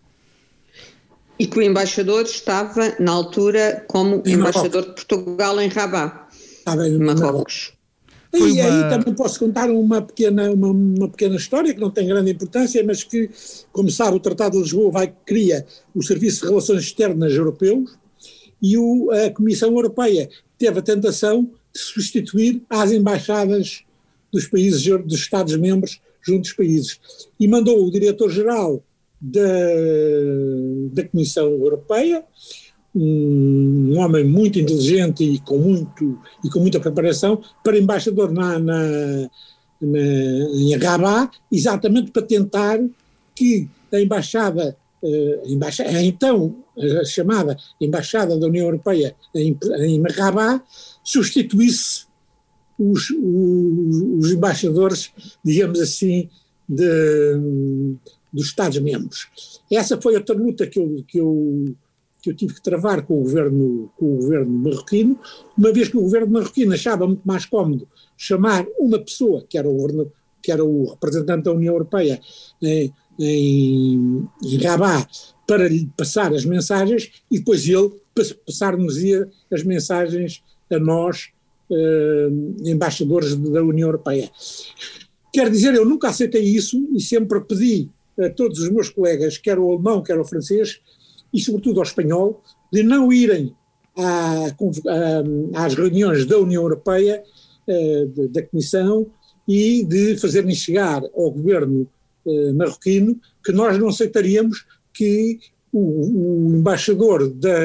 [1.38, 5.04] E que o embaixador estava, na altura, como em embaixador Marrocos.
[5.04, 6.14] de Portugal em Rabat,
[6.84, 7.72] em Marrocos.
[8.34, 8.64] E uma...
[8.64, 12.82] aí também posso contar uma pequena, uma, uma, pequena história que não tem grande importância,
[12.84, 13.30] mas que,
[13.72, 17.96] como sabe, o Tratado de Lisboa vai, cria o Serviço de Relações Externas Europeus
[18.60, 23.84] e o, a Comissão Europeia teve a tentação de substituir as embaixadas
[24.32, 27.00] dos países, dos Estados-membros junto dos países.
[27.38, 28.82] E mandou o diretor-geral
[29.20, 29.40] da,
[30.92, 32.24] da Comissão Europeia,
[32.94, 38.58] um, um, homem muito inteligente e com, muito, e com muita preparação, para embaixador na,
[38.58, 39.30] na,
[39.80, 39.98] na,
[40.54, 42.80] em Rabat, exatamente para tentar
[43.34, 50.62] que a embaixada, uh, embaixada então a chamada Embaixada da União Europeia em, em Rabat,
[51.02, 52.07] substituísse
[52.78, 55.10] os, os, os embaixadores,
[55.44, 56.28] digamos assim,
[56.68, 56.84] de,
[58.32, 59.28] dos Estados-membros.
[59.70, 61.74] Essa foi outra luta que eu, que, eu,
[62.22, 65.18] que eu tive que travar com o, governo, com o governo marroquino,
[65.56, 69.68] uma vez que o governo marroquino achava muito mais cómodo chamar uma pessoa, que era
[69.68, 70.10] o,
[70.42, 72.20] que era o representante da União Europeia
[72.60, 75.08] em, em, em Rabat,
[75.46, 77.90] para lhe passar as mensagens e depois ele
[78.44, 78.96] passar-nos
[79.50, 81.30] as mensagens a nós,
[82.64, 84.30] embaixadores da União Europeia.
[85.32, 89.58] Quer dizer, eu nunca aceitei isso e sempre pedi a todos os meus colegas, quer
[89.58, 90.80] o alemão, quer o francês,
[91.32, 93.54] e sobretudo ao espanhol, de não irem
[93.96, 97.22] à, à, às reuniões da União Europeia,
[97.66, 99.06] eh, da Comissão,
[99.46, 101.88] e de fazerem chegar ao governo
[102.26, 105.38] eh, marroquino que nós não aceitaríamos que
[105.72, 107.58] o, o embaixador da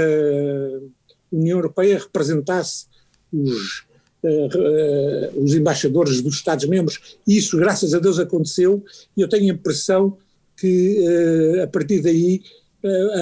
[1.31, 2.85] União Europeia representasse
[3.31, 3.85] os,
[4.23, 8.83] uh, uh, os embaixadores dos Estados-membros, e isso, graças a Deus, aconteceu,
[9.15, 10.17] e eu tenho a impressão
[10.57, 12.41] que, uh, a partir daí,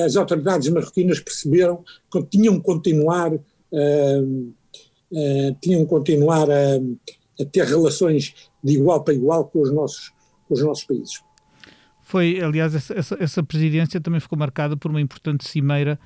[0.03, 3.31] as autoridades marroquinas perceberam que tinham que continuar,
[5.61, 6.77] tinham que continuar a,
[7.39, 8.33] a, ter relações
[8.63, 10.11] de igual para igual com os nossos,
[10.47, 11.21] com os nossos países.
[12.01, 15.99] Foi, aliás, essa, essa, presidência também ficou marcada por uma importante cimeira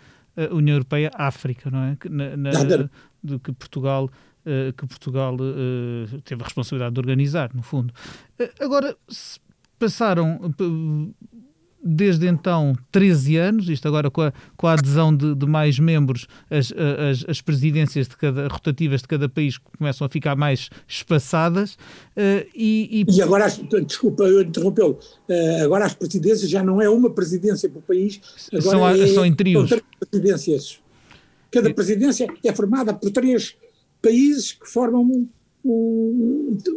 [0.52, 1.98] União Europeia-África, não é?
[2.10, 2.90] Na, na,
[3.24, 4.10] de que Portugal,
[4.46, 7.94] uh, que Portugal uh, teve a responsabilidade de organizar, no fundo.
[8.60, 8.96] agora,
[9.78, 10.54] passaram
[11.86, 16.26] desde então 13 anos, isto agora com a, com a adesão de, de mais membros,
[16.50, 16.74] as,
[17.12, 21.76] as, as, presidências de cada, rotativas de cada país começam a ficar mais espaçadas.
[22.18, 23.16] Uh, e, e...
[23.16, 23.48] e, agora,
[23.86, 24.98] desculpa eu interrompê-lo,
[25.30, 28.20] uh, agora as presidências já não é uma presidência por país,
[28.52, 29.70] agora são, é, são em trios.
[29.70, 30.80] São três presidências.
[31.52, 33.56] Cada presidência é formada por três
[34.06, 35.28] países que formam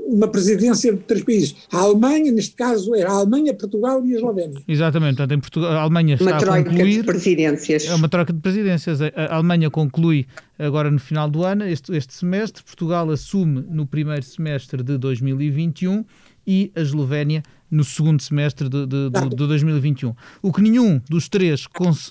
[0.06, 1.54] uma presidência de três países.
[1.70, 4.62] A Alemanha, neste caso, era a Alemanha, Portugal e a Eslovénia.
[4.66, 6.96] Exatamente, portanto, em Portugal, a Alemanha está uma troca a concluir.
[6.96, 7.84] De presidências.
[7.84, 9.02] É uma troca de presidências.
[9.02, 10.26] A Alemanha conclui
[10.58, 12.64] agora no final do ano, este, este semestre.
[12.64, 16.02] Portugal assume no primeiro semestre de 2021
[16.46, 20.14] e a Eslovénia no segundo semestre de, de, de, de 2021.
[20.40, 21.66] O que nenhum dos três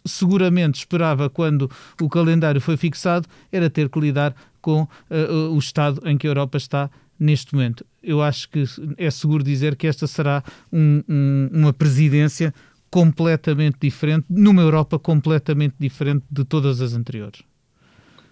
[0.06, 4.36] seguramente esperava quando o calendário foi fixado era ter que lidar
[4.68, 7.86] com uh, o estado em que a Europa está neste momento.
[8.04, 8.66] Eu acho que
[8.98, 12.54] é seguro dizer que esta será um, um, uma presidência
[12.92, 17.44] completamente diferente, numa Europa completamente diferente de todas as anteriores.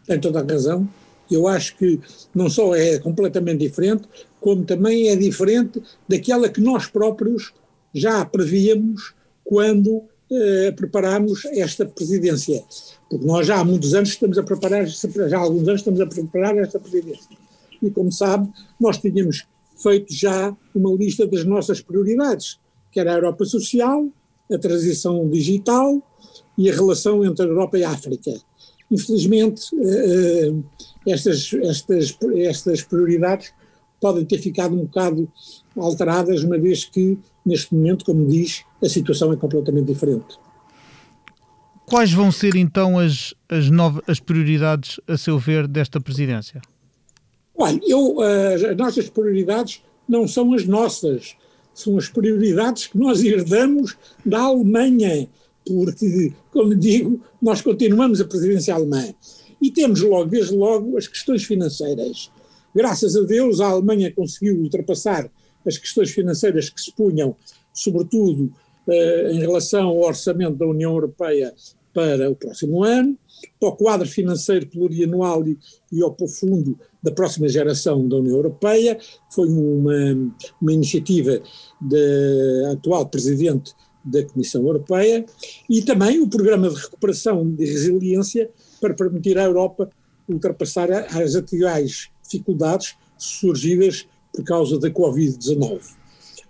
[0.05, 0.89] Tem toda a razão.
[1.31, 2.01] Eu acho que
[2.33, 4.03] não só é completamente diferente,
[4.41, 7.53] como também é diferente daquela que nós próprios
[7.93, 10.03] já prevíamos quando
[10.35, 12.63] eh, preparámos esta presidência.
[13.09, 16.05] Porque nós já há muitos anos estamos a preparar, já há alguns anos estamos a
[16.05, 17.37] preparar esta presidência.
[17.81, 19.45] E como sabe, nós tínhamos
[19.81, 22.59] feito já uma lista das nossas prioridades,
[22.91, 24.07] que era a Europa social,
[24.51, 26.01] a transição digital
[26.57, 28.33] e a relação entre a Europa e a África.
[28.89, 30.51] Infelizmente, eh,
[31.05, 33.51] eh, estas, estas, estas prioridades
[33.99, 35.27] podem ter ficado um bocado
[35.75, 40.37] alteradas, uma vez que, neste momento, como diz, a situação é completamente diferente.
[41.85, 46.61] Quais vão ser então as, as, novas, as prioridades, a seu ver, desta presidência?
[47.55, 51.35] Olha, eu, as nossas prioridades não são as nossas.
[51.73, 55.27] são as prioridades que nós herdamos da Alemanha,
[55.65, 59.13] porque, como digo, nós continuamos a presidência alemã.
[59.61, 62.31] E temos logo, desde logo, as questões financeiras.
[62.73, 65.29] Graças a Deus, a Alemanha conseguiu ultrapassar
[65.65, 67.35] as questões financeiras que se punham,
[67.73, 68.51] sobretudo
[68.87, 71.53] eh, em relação ao orçamento da União Europeia
[71.93, 73.17] para o próximo ano,
[73.59, 75.57] para o quadro financeiro plurianual e,
[75.91, 78.99] e ao fundo da próxima geração da União Europeia.
[79.31, 81.41] Foi uma, uma iniciativa
[81.81, 83.73] da atual Presidente
[84.03, 85.25] da Comissão Europeia
[85.69, 88.49] e também o Programa de Recuperação de Resiliência
[88.79, 89.89] para permitir à Europa
[90.29, 95.81] ultrapassar as atuais dificuldades surgidas por causa da Covid-19.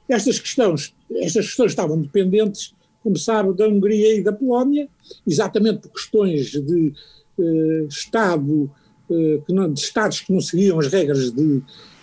[0.08, 4.90] Estas questões, estas questões estavam dependentes, como sabe, da Hungria e da Polónia,
[5.28, 6.94] exatamente por questões de
[7.40, 8.70] eh, Estado,
[9.10, 11.62] eh, que não, de Estados que não seguiam as regras de,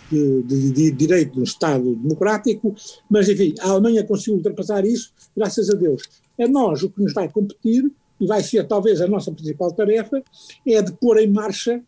[0.09, 2.75] de, de, de, direito de um Estado democrático,
[3.09, 6.03] mas enfim, a Alemanha conseguiu ultrapassar isso, graças a Deus.
[6.39, 10.23] A nós, o que nos vai competir, e vai ser talvez a nossa principal tarefa,
[10.65, 11.81] é de pôr em marcha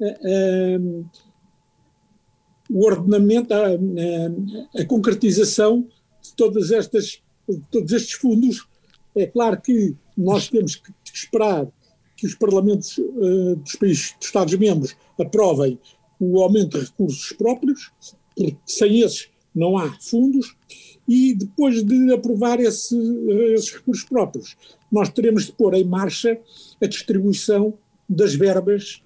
[0.00, 1.04] uh,
[2.70, 5.86] o ordenamento, a, a, a, concretização
[6.22, 8.66] de todas estas, de todos estes fundos.
[9.14, 11.66] É claro que nós temos que esperar
[12.16, 15.78] que os parlamentos uh, dos países, dos Estados-membros, aprovem
[16.20, 17.90] o aumento de recursos próprios,
[18.36, 20.54] porque sem esses não há fundos,
[21.08, 22.96] e depois de aprovar esse,
[23.54, 24.56] esses recursos próprios,
[24.92, 26.38] nós teremos de pôr em marcha
[26.80, 27.74] a distribuição
[28.08, 29.02] das verbas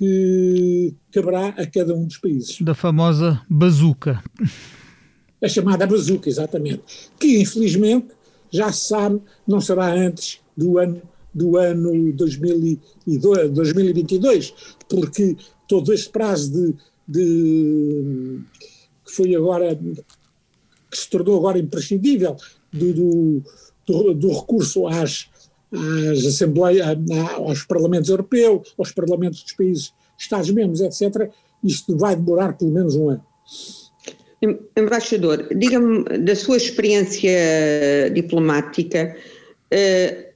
[0.00, 2.62] que caberá a cada um dos países.
[2.62, 4.24] Da famosa bazuca.
[5.42, 6.82] A chamada bazuca, exatamente.
[7.18, 8.08] Que, infelizmente,
[8.50, 11.02] já se sabe, não será antes do ano,
[11.34, 14.54] do ano 2022,
[14.88, 15.36] porque
[15.68, 16.74] todo este prazo de,
[17.06, 18.40] de
[19.04, 22.38] que foi agora, que se tornou agora imprescindível,
[22.72, 23.42] do, do,
[23.86, 25.28] do, do recurso às,
[25.72, 26.86] às assembleias,
[27.36, 31.30] aos parlamentos europeus, aos parlamentos dos países Estados-membros, etc.,
[31.64, 33.24] isto vai demorar pelo menos um ano.
[34.76, 37.30] Embaixador, diga-me da sua experiência
[38.14, 39.14] diplomática,
[39.72, 40.30] uh,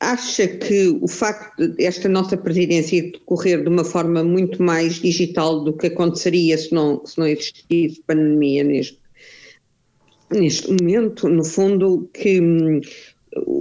[0.00, 5.72] acha que o facto desta nossa presidência decorrer de uma forma muito mais digital do
[5.72, 9.00] que aconteceria se não, se não existisse pandemia neste,
[10.30, 12.80] neste momento, no fundo, que hum,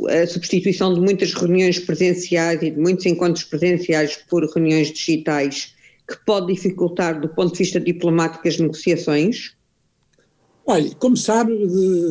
[0.10, 5.74] a substituição de muitas reuniões presenciais e de muitos encontros presenciais por reuniões digitais,
[6.08, 9.56] que pode dificultar, do ponto de vista diplomático, as negociações?
[10.66, 11.54] Olha, como sabe,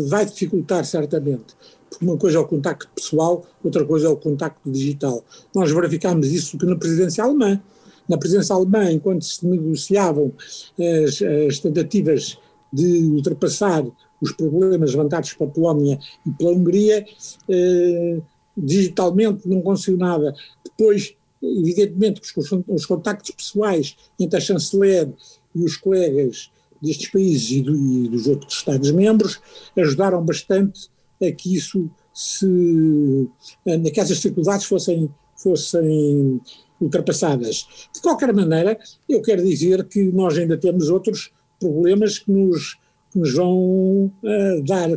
[0.08, 1.54] vai dificultar certamente.
[1.88, 5.24] Porque uma coisa é o contacto pessoal, outra coisa é o contacto digital.
[5.54, 7.60] Nós verificámos isso na presidência alemã.
[8.08, 10.32] Na presidência alemã, enquanto se negociavam
[10.78, 12.38] as, as tentativas
[12.72, 13.84] de ultrapassar
[14.20, 17.06] os problemas levantados pela Polónia e pela Hungria,
[17.48, 18.20] eh,
[18.56, 20.34] digitalmente não conseguiu nada.
[20.64, 25.12] Depois, evidentemente, os, os contactos pessoais entre a chanceler
[25.54, 26.50] e os colegas
[26.80, 29.40] destes países e, do, e dos outros Estados-membros
[29.76, 30.88] ajudaram bastante
[31.22, 33.28] a que isso se,
[33.66, 36.40] a que essas dificuldades fossem, fossem
[36.80, 37.88] ultrapassadas.
[37.92, 42.76] De qualquer maneira, eu quero dizer que nós ainda temos outros problemas que nos
[43.18, 44.88] nos vão uh, dar,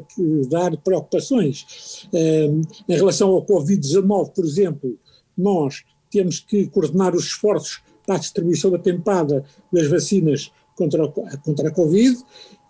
[0.49, 2.07] dar preocupações.
[2.13, 4.97] Uh, em relação ao Covid-19, por exemplo,
[5.37, 11.69] nós temos que coordenar os esforços para a distribuição atempada das vacinas contra, a, contra
[11.69, 12.17] a Covid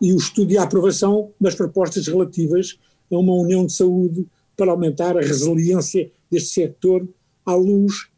[0.02, 2.78] e o estudo e a aprovação das propostas relativas
[3.12, 7.08] a uma união de saúde para aumentar a resiliência deste setor
[7.46, 8.10] à luz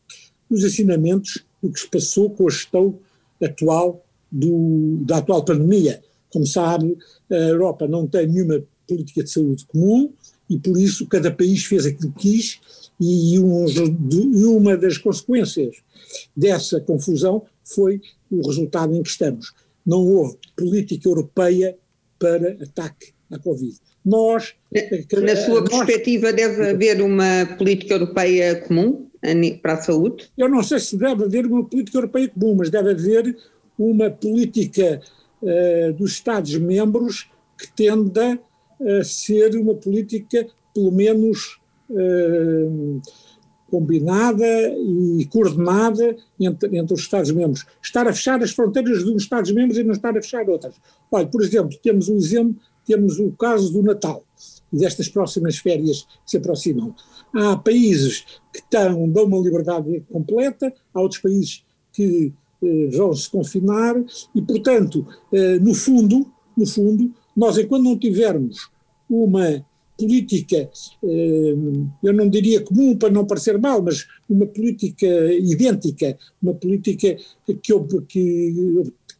[0.50, 3.00] dos ensinamentos do que se passou com a gestão
[3.42, 6.02] atual do, da atual pandemia.
[6.32, 6.98] Como sabe,
[7.30, 10.12] a Europa não tem nenhuma política de saúde comum
[10.50, 12.60] e por isso cada país fez aquilo que quis
[13.00, 15.78] e, uma das consequências
[16.36, 19.54] dessa confusão foi o resultado em que estamos.
[19.86, 21.76] Não houve política europeia
[22.20, 23.76] para ataque à Covid.
[24.06, 24.54] Nós.
[25.24, 29.08] Na sua nós, perspectiva, deve haver uma política europeia comum
[29.62, 30.30] para a saúde?
[30.38, 33.38] Eu não sei se deve haver uma política europeia comum, mas deve haver
[33.78, 35.02] uma política
[35.42, 38.40] uh, dos Estados-membros que tenda
[39.00, 43.02] a ser uma política, pelo menos, uh,
[43.72, 47.66] combinada e coordenada entre, entre os Estados-membros.
[47.82, 50.76] Estar a fechar as fronteiras de uns Estados-membros e não estar a fechar outras.
[51.10, 54.26] Olha, por exemplo, temos o exemplo, temos o caso do Natal
[54.74, 56.94] e destas próximas férias que se aproximam.
[57.34, 61.64] Há países que estão, dão uma liberdade completa, há outros países
[61.94, 62.32] que eh,
[62.92, 63.96] vão se confinar
[64.36, 68.70] e, portanto, eh, no fundo, no fundo, nós, enquanto não tivermos
[69.10, 69.66] uma
[69.98, 70.70] política,
[71.04, 71.56] eh,
[72.04, 77.54] eu não diria comum para não parecer mal, mas uma política idêntica, uma política que,
[77.56, 77.74] que,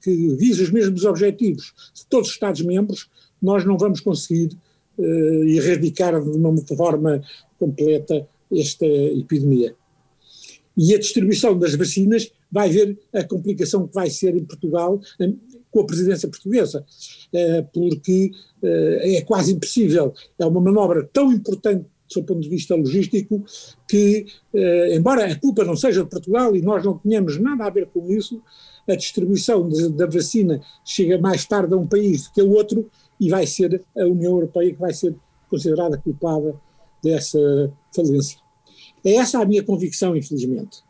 [0.02, 3.10] que visa os mesmos objetivos de todos os Estados-membros,
[3.42, 4.56] nós não vamos conseguir
[5.48, 7.24] erradicar de uma forma
[7.58, 9.76] completa esta epidemia.
[10.78, 15.00] E a distribuição das vacinas vai ver a complicação que vai ser em Portugal
[15.70, 16.84] com a presidência portuguesa,
[17.34, 18.32] uh, porque
[18.62, 20.14] uh, é quase impossível.
[20.38, 23.42] É uma manobra tão importante do seu ponto de vista logístico,
[23.88, 24.26] que,
[24.94, 28.06] embora a culpa não seja de Portugal e nós não tenhamos nada a ver com
[28.12, 28.42] isso,
[28.86, 32.90] a distribuição de, da vacina chega mais tarde a um país do que a outro,
[33.18, 35.16] e vai ser a União Europeia que vai ser
[35.50, 36.54] considerada culpada
[37.04, 37.40] dessa
[37.96, 38.40] falência.
[39.06, 40.84] É essa a minha convicção, infelizmente.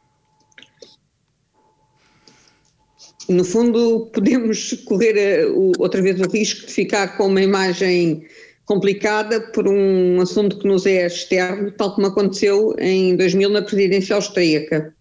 [3.29, 5.45] No fundo, podemos correr eh,
[5.77, 8.23] outra vez o risco de ficar com uma imagem
[8.65, 14.15] complicada por um assunto que nos é externo, tal como aconteceu em 2000 na presidência
[14.15, 14.93] austríaca.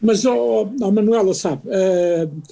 [0.00, 2.42] Mas, oh, oh Manuela, sabe, uh,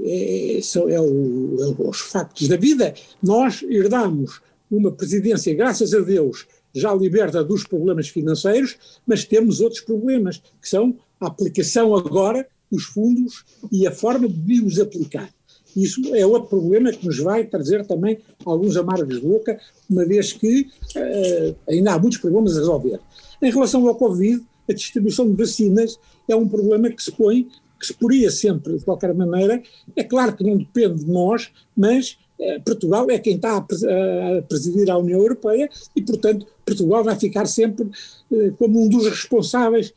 [0.00, 2.94] é, são é o, é os factos da vida.
[3.22, 9.82] Nós herdamos uma presidência, graças a Deus, já liberta dos problemas financeiros, mas temos outros
[9.82, 15.30] problemas, que são a aplicação agora dos fundos e a forma de os aplicar.
[15.76, 19.58] Isso é outro problema que nos vai trazer também alguns amargos de boca,
[19.88, 20.62] uma vez que
[20.96, 23.00] uh, ainda há muitos problemas a resolver.
[23.40, 25.98] Em relação ao Covid, a distribuição de vacinas
[26.28, 27.48] é um problema que se põe
[27.82, 29.60] que se poria sempre, de qualquer maneira,
[29.96, 34.88] é claro que não depende de nós, mas eh, Portugal é quem está a, presidir
[34.88, 37.90] a União Europeia e, portanto, Portugal vai ficar sempre
[38.32, 39.92] eh, como um dos responsáveis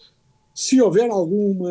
[0.52, 1.70] se houver alguma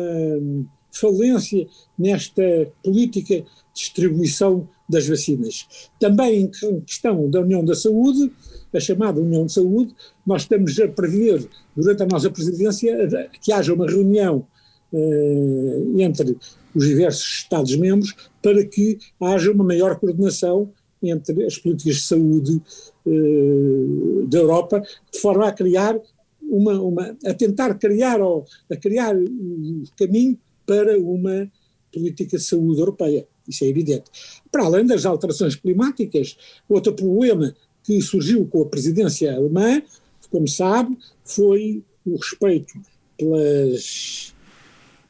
[0.99, 1.67] falência
[1.97, 2.43] nesta
[2.83, 5.89] política de distribuição das vacinas.
[5.99, 8.31] Também em questão da União da Saúde,
[8.73, 13.73] a chamada União de Saúde, nós estamos a prever, durante a nossa presidência, que haja
[13.73, 14.45] uma reunião
[14.93, 16.37] eh, entre
[16.73, 20.71] os diversos Estados-membros para que haja uma maior coordenação
[21.01, 22.61] entre as políticas de saúde
[23.07, 25.99] eh, da Europa, de forma a criar
[26.41, 31.49] uma, uma a tentar criar ou a criar um caminho para uma
[31.91, 33.27] política de saúde europeia.
[33.47, 34.05] Isso é evidente.
[34.51, 36.37] Para além das alterações climáticas,
[36.67, 39.81] outro problema que surgiu com a presidência alemã,
[40.29, 42.73] como sabe, foi o respeito
[43.17, 44.33] pelas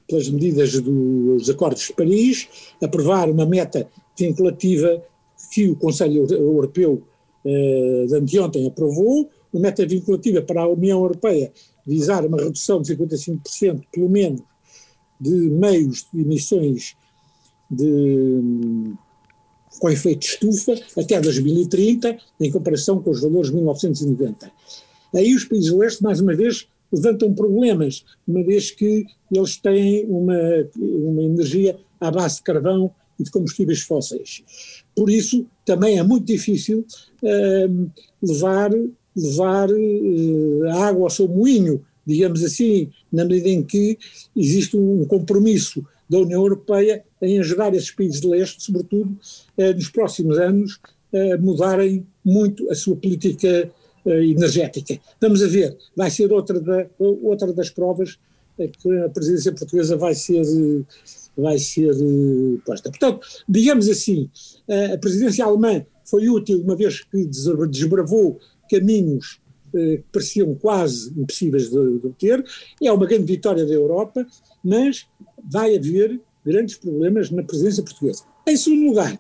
[0.08, 2.48] pelas medidas dos Acordos de Paris,
[2.82, 3.88] aprovar uma meta
[4.18, 5.04] vinculativa
[5.52, 7.04] que o Conselho Europeu
[7.44, 11.52] eh, de anteontem aprovou, uma meta vinculativa para a União Europeia
[11.86, 14.42] visar uma redução de 55%, pelo menos,
[15.20, 16.96] de meios de emissões
[17.70, 18.94] de,
[19.80, 24.52] com efeito de estufa até 2030, em comparação com os valores de 1990.
[25.14, 30.06] Aí os países do leste, mais uma vez, levantam problemas, uma vez que eles têm
[30.08, 30.38] uma,
[30.78, 34.44] uma energia à base de carvão e de combustíveis fósseis.
[34.96, 36.86] Por isso, também é muito difícil
[37.24, 37.92] uh,
[38.22, 38.72] levar,
[39.16, 43.98] levar uh, água ao seu moinho, digamos assim, na medida em que
[44.36, 49.18] existe um compromisso da União Europeia em ajudar esses países de leste, sobretudo
[49.58, 50.80] uh, nos próximos anos,
[51.14, 53.72] a mudarem muito a sua política
[54.06, 55.00] eh, energética.
[55.20, 58.20] Vamos a ver, vai ser outra, da, outra das provas
[58.56, 60.44] que a presidência portuguesa vai ser,
[61.36, 62.90] vai ser eh, posta.
[62.90, 64.30] Portanto, digamos assim,
[64.94, 68.40] a presidência alemã foi útil uma vez que desbravou
[68.70, 69.45] caminhos eh,
[69.76, 72.44] que pareciam quase impossíveis de, de obter,
[72.82, 74.26] é uma grande vitória da Europa,
[74.64, 75.08] mas
[75.44, 78.24] vai haver grandes problemas na presidência portuguesa.
[78.48, 79.20] Em segundo lugar,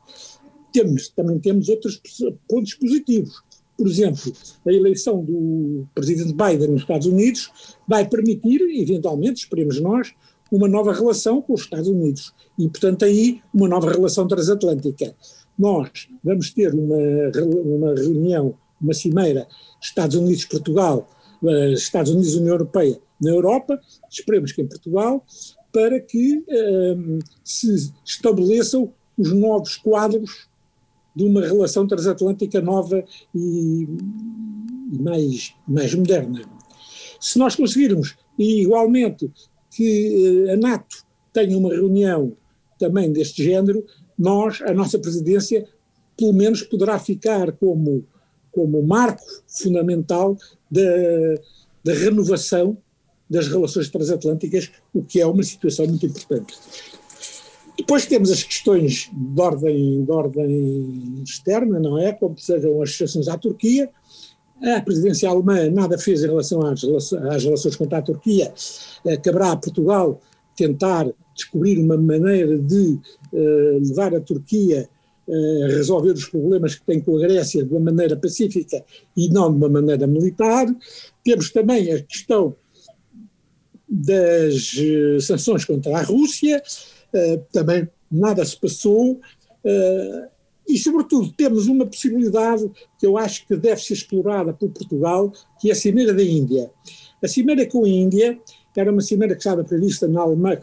[0.71, 2.01] temos, também temos outros
[2.47, 3.43] pontos positivos.
[3.77, 4.31] Por exemplo,
[4.65, 7.51] a eleição do presidente Biden nos Estados Unidos
[7.87, 10.13] vai permitir, eventualmente, esperemos nós,
[10.51, 15.13] uma nova relação com os Estados Unidos e, portanto, aí uma nova relação transatlântica.
[15.57, 16.97] Nós vamos ter uma,
[17.45, 19.47] uma reunião, uma cimeira
[19.81, 21.09] Estados Unidos-Portugal,
[21.43, 25.25] eh, Estados Unidos-União Europeia na Europa, esperemos que em Portugal,
[25.71, 30.47] para que um, eh, se estabeleçam os novos quadros
[31.15, 33.03] de uma relação transatlântica nova
[33.33, 33.87] e,
[34.99, 36.41] mais, mais moderna.
[37.19, 39.31] Se nós conseguirmos, e igualmente,
[39.71, 42.33] que eh, a NATO tenha uma reunião
[42.77, 43.85] também deste género,
[44.17, 45.67] nós, a nossa presidência,
[46.17, 48.05] pelo menos poderá ficar como,
[48.55, 50.37] como marco fundamental
[50.71, 52.77] da, renovação
[53.29, 56.55] das relações transatlânticas, o que é uma situação muito importante.
[57.77, 62.13] Depois temos as questões de ordem, de ordem externa, não é?
[62.13, 63.89] Como sejam as associações à Turquia.
[64.63, 66.81] A presidência alemã nada fez em relação às,
[67.13, 68.53] às relações contra a Turquia.
[69.21, 70.21] Caberá a Portugal
[70.55, 72.97] tentar descobrir uma maneira de
[73.33, 74.89] uh, levar a Turquia
[75.27, 78.83] a resolver os problemas que tem com a Grécia de uma maneira pacífica
[79.17, 80.67] e não de uma maneira militar.
[81.23, 82.55] Temos também a questão
[83.87, 86.61] das uh, sanções contra a Rússia,
[87.13, 89.19] uh, também nada se passou.
[90.67, 92.69] E, sobretudo, temos uma possibilidade
[92.99, 96.71] que eu acho que deve ser explorada por Portugal, que é a Cimeira da Índia.
[97.23, 98.39] A Cimeira com a Índia
[98.79, 100.61] era uma cimeira que estava prevista na, Alemanha,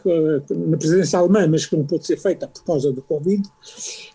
[0.49, 3.43] na presidência alemã, mas que não pôde ser feita por causa do Covid.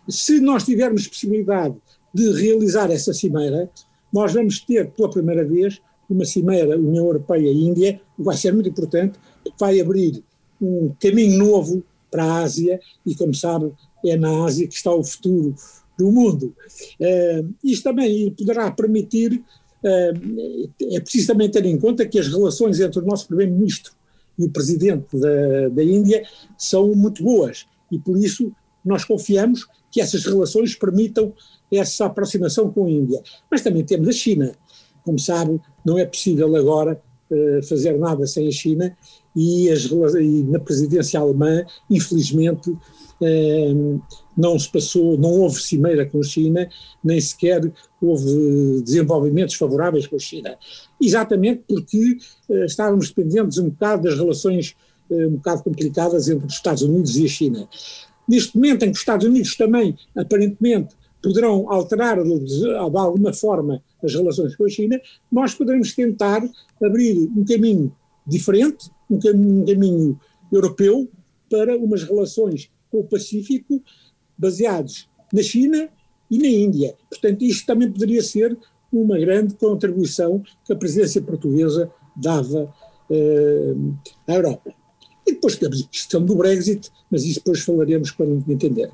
[0.09, 1.75] Se nós tivermos possibilidade
[2.15, 3.71] de realizar essa cimeira,
[4.13, 9.19] nós vamos ter pela primeira vez uma cimeira União Europeia-Índia, que vai ser muito importante,
[9.43, 10.23] porque vai abrir
[10.61, 13.73] um caminho novo para a Ásia, e como sabe,
[14.05, 15.55] é na Ásia que está o futuro
[15.99, 16.55] do mundo.
[17.01, 19.43] Uh, isto também poderá permitir,
[19.85, 23.93] é preciso também ter em conta que as relações entre o nosso Primeiro-Ministro
[24.39, 26.25] e o Presidente da, da Índia
[26.57, 28.53] são muito boas, e por isso
[28.85, 31.33] nós confiamos que essas relações permitam
[31.73, 33.23] essa aproximação com a Índia.
[33.51, 34.53] Mas também temos a China.
[35.05, 37.01] Como sabe, não é possível agora
[37.31, 38.97] uh, fazer nada sem a China
[39.35, 42.77] e, as, e na presidência alemã, infelizmente,
[44.37, 46.69] não se passou, não houve cimeira com a China,
[47.03, 50.57] nem sequer houve desenvolvimentos favoráveis com a China.
[51.01, 54.77] Exatamente porque uh, estávamos dependentes um bocado das relações
[55.11, 57.69] um bocado complicadas entre os Estados Unidos e a China.
[58.29, 64.15] Neste momento em que os Estados Unidos também, aparentemente, poderão alterar de alguma forma as
[64.15, 65.01] relações com a China,
[65.33, 66.47] nós poderemos tentar
[66.83, 67.93] abrir um caminho
[68.27, 70.21] diferente, um caminho, um caminho
[70.53, 71.09] europeu
[71.51, 73.83] para umas relações com o Pacífico
[74.37, 75.89] baseados na China
[76.31, 76.95] e na Índia.
[77.11, 78.57] Portanto, isto também poderia ser
[78.93, 82.73] uma grande contribuição que a presidência portuguesa dava
[83.11, 83.75] eh,
[84.27, 84.73] à Europa.
[85.27, 88.91] E depois temos a questão do Brexit, mas isso depois falaremos quando entender.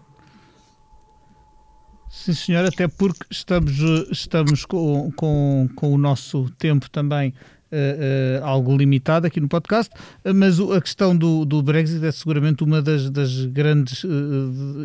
[2.10, 3.72] Sim, senhor, até porque estamos,
[4.10, 7.34] estamos com, com, com o nosso tempo também
[7.74, 9.92] Uh, algo limitado aqui no podcast,
[10.34, 14.04] mas a questão do, do Brexit é seguramente uma das, das grandes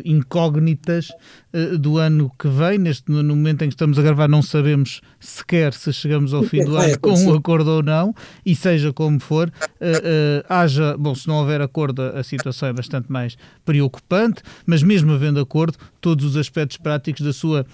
[0.04, 1.08] incógnitas
[1.78, 2.78] do ano que vem.
[2.78, 6.64] Neste, no momento em que estamos a gravar, não sabemos sequer se chegamos ao fim
[6.64, 8.14] do ano com um acordo ou não,
[8.44, 9.52] e seja como for,
[10.48, 15.38] haja, bom, se não houver acordo, a situação é bastante mais preocupante, mas mesmo havendo
[15.40, 17.66] acordo, todos os aspectos práticos da sua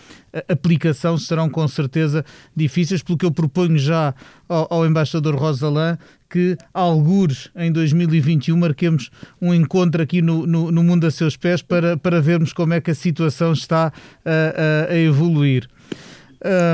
[0.49, 2.25] aplicação serão com certeza
[2.55, 4.15] difíceis, pelo que eu proponho já
[4.49, 9.11] ao, ao embaixador Rosalã que, algures em 2021, marquemos
[9.41, 12.81] um encontro aqui no, no, no, mundo a seus pés para, para vermos como é
[12.81, 13.93] que a situação está
[14.25, 15.69] a, a, a evoluir.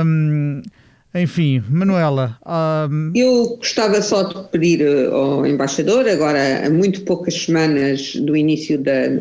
[0.05, 0.61] Um,
[1.15, 2.37] enfim, Manuela.
[2.89, 3.11] Um...
[3.15, 8.79] Eu gostava só de pedir eh, ao embaixador, agora a muito poucas semanas do início
[8.79, 9.19] da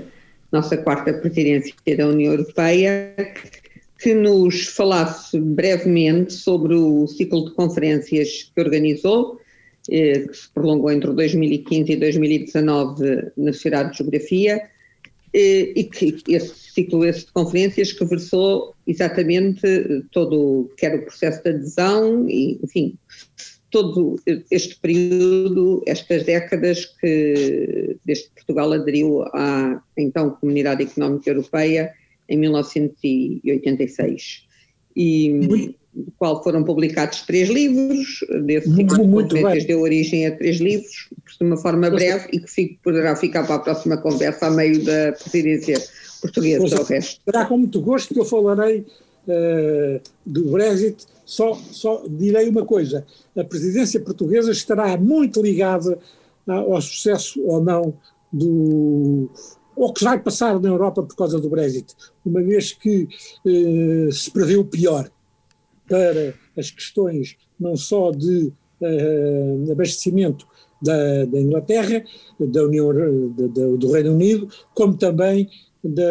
[0.51, 3.15] nossa quarta presidência da União Europeia,
[4.03, 9.41] que nos falasse brevemente sobre o ciclo de conferências que organizou,
[9.89, 14.61] eh, que se prolongou entre 2015 e 2019 na Sociedade de Geografia,
[15.33, 19.63] eh, e que esse ciclo esse de conferências que versou exatamente
[20.11, 22.99] todo, quer o processo de adesão e, enfim,
[23.71, 24.17] todo
[24.51, 31.95] este período, estas décadas que desde Portugal aderiu à então Comunidade Económica Europeia
[32.29, 34.47] em 1986.
[34.95, 35.75] E do
[36.19, 41.09] qual foram publicados três livros, desse ciclo muito, de deu origem a três livros,
[41.39, 44.83] de uma forma breve, e que fico, poderá ficar para a próxima conversa a meio
[44.85, 45.79] da presidência
[46.21, 47.21] portuguesa do resto.
[47.25, 48.87] Será com muito gosto que eu falarei
[49.27, 53.07] uh, do Brexit, só, só direi uma coisa,
[53.37, 55.99] a presidência portuguesa estará muito ligada
[56.47, 57.95] ao sucesso ou não
[58.33, 59.31] do,
[59.77, 61.95] ou que vai passar na Europa por causa do Brexit,
[62.25, 63.09] uma vez que
[63.47, 65.11] eh, se prevê o pior
[65.89, 70.47] para as questões não só de eh, abastecimento
[70.81, 72.05] da, da, Inglaterra,
[72.41, 72.93] da União,
[73.31, 75.49] da, do Reino Unido, como também
[75.83, 76.03] da,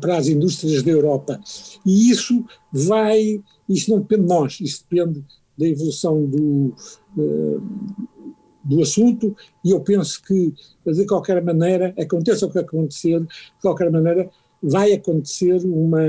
[0.00, 1.40] para as indústrias da Europa.
[1.84, 5.24] E isso vai, isso não depende de nós, isso depende
[5.58, 6.74] da evolução do,
[7.18, 7.58] eh,
[8.64, 10.54] do assunto e eu penso que,
[10.86, 13.28] de qualquer maneira, aconteça o que acontecer, de
[13.60, 14.30] qualquer maneira,
[14.62, 16.00] vai acontecer uma.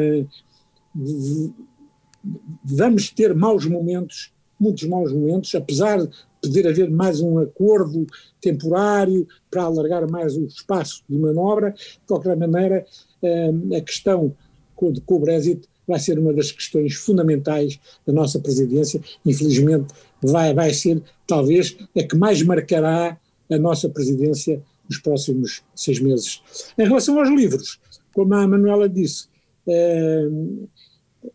[2.64, 4.34] Vamos ter maus momentos
[4.64, 6.10] muitos maus momentos, apesar de
[6.42, 8.08] poder haver mais um acordo
[8.40, 12.86] temporário para alargar mais o espaço de manobra, de qualquer maneira,
[13.22, 14.34] eh, a questão
[14.76, 19.02] com, com o Brexit vai ser uma das questões fundamentais da nossa presidência.
[19.26, 23.18] Infelizmente, vai, vai ser talvez a que mais marcará
[23.52, 26.42] a nossa presidência nos próximos seis meses.
[26.78, 27.80] Em relação aos livros,
[28.14, 29.28] como a Manuela disse,
[29.68, 30.28] eh,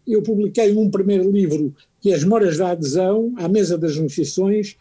[0.07, 4.77] eu publiquei um primeiro livro que é As Memórias da Adesão, à Mesa das Negociações,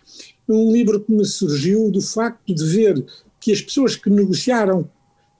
[0.47, 3.03] um livro que me surgiu do facto de ver
[3.39, 4.89] que as pessoas que negociaram,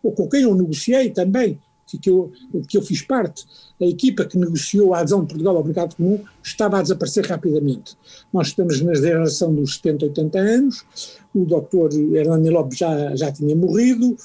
[0.02, 1.60] ou com quem eu negociei também,
[1.96, 2.32] que eu,
[2.68, 3.46] que eu fiz parte,
[3.80, 7.96] a equipa que negociou a adesão de Portugal ao mercado comum estava a desaparecer rapidamente.
[8.34, 10.86] Nós estamos na geração dos 70, 80 anos,
[11.34, 14.18] o doutor Hernani Lopes já, já tinha morrido,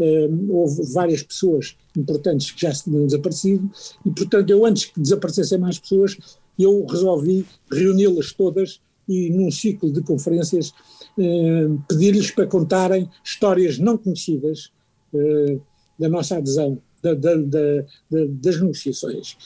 [0.00, 3.68] eh, houve várias pessoas importantes que já se tinham desaparecido,
[4.06, 6.16] e portanto eu antes que desaparecessem mais pessoas,
[6.58, 10.72] eu resolvi reuni-las todas e num ciclo de conferências
[11.18, 14.70] eh, pedir-lhes para contarem histórias não conhecidas
[15.12, 15.58] eh,
[15.98, 19.36] da nossa adesão da, da, da, das negociações.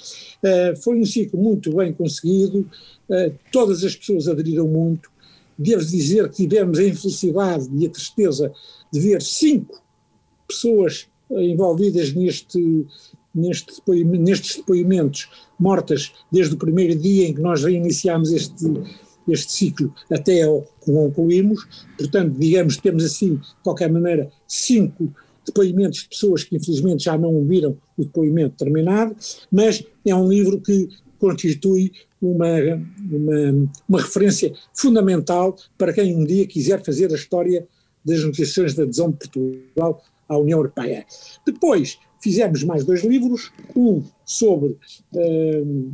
[0.43, 2.69] Uh, foi um ciclo muito bem conseguido,
[3.09, 5.11] uh, todas as pessoas aderiram muito.
[5.59, 8.53] Devo dizer que tivemos a infelicidade e a tristeza
[8.93, 9.81] de ver cinco
[10.49, 12.87] pessoas envolvidas neste,
[13.35, 13.73] neste
[14.05, 15.29] nestes depoimentos
[15.59, 18.67] mortas desde o primeiro dia em que nós reiniciámos este,
[19.29, 21.67] este ciclo até ao que concluímos.
[21.97, 25.13] Portanto, digamos, temos assim, de qualquer maneira, cinco
[25.45, 29.17] depoimentos de pessoas que infelizmente já não viram o depoimento terminado,
[29.51, 30.89] mas é um livro que
[31.19, 32.47] constitui uma,
[33.11, 37.67] uma, uma referência fundamental para quem um dia quiser fazer a história
[38.05, 41.07] das negociações de adesão de Portugal à União Europeia.
[41.47, 44.77] Depois fizemos mais dois livros, um sobre
[45.13, 45.93] uh,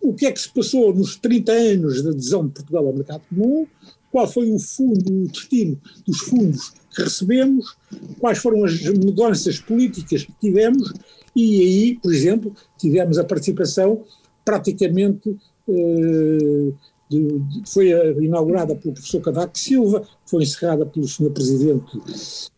[0.00, 3.22] o que é que se passou nos 30 anos de adesão de Portugal ao mercado
[3.28, 3.66] comum,
[4.14, 7.76] qual foi o fundo, o destino dos fundos que recebemos,
[8.20, 10.92] quais foram as mudanças políticas que tivemos,
[11.34, 14.04] e aí, por exemplo, tivemos a participação
[14.44, 15.36] praticamente.
[15.68, 16.72] Eh,
[17.10, 17.90] de, de, foi
[18.24, 22.00] inaugurada pelo professor Cavaco Silva, foi encerrada pelo senhor Presidente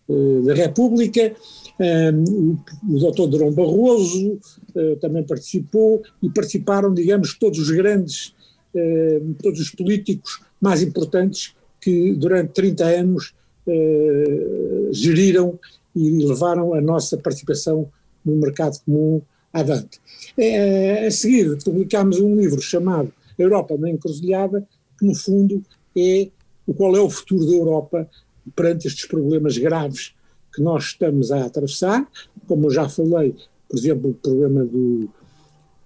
[0.08, 1.34] eh, da República,
[1.78, 4.38] eh, o, o doutor Durão Barroso
[4.74, 8.34] eh, também participou, e participaram, digamos, todos os grandes,
[8.74, 13.34] eh, todos os políticos mais importantes que durante 30 anos
[13.66, 15.58] eh, geriram
[15.94, 17.88] e levaram a nossa participação
[18.24, 20.00] no mercado comum avante.
[20.36, 24.66] Eh, a seguir, publicámos um livro chamado Europa na Encruzilhada,
[24.98, 25.62] que no fundo
[25.96, 26.28] é
[26.66, 28.08] o qual é o futuro da Europa
[28.54, 30.14] perante estes problemas graves
[30.54, 32.06] que nós estamos a atravessar,
[32.46, 33.34] como eu já falei,
[33.68, 35.08] por exemplo, o problema do,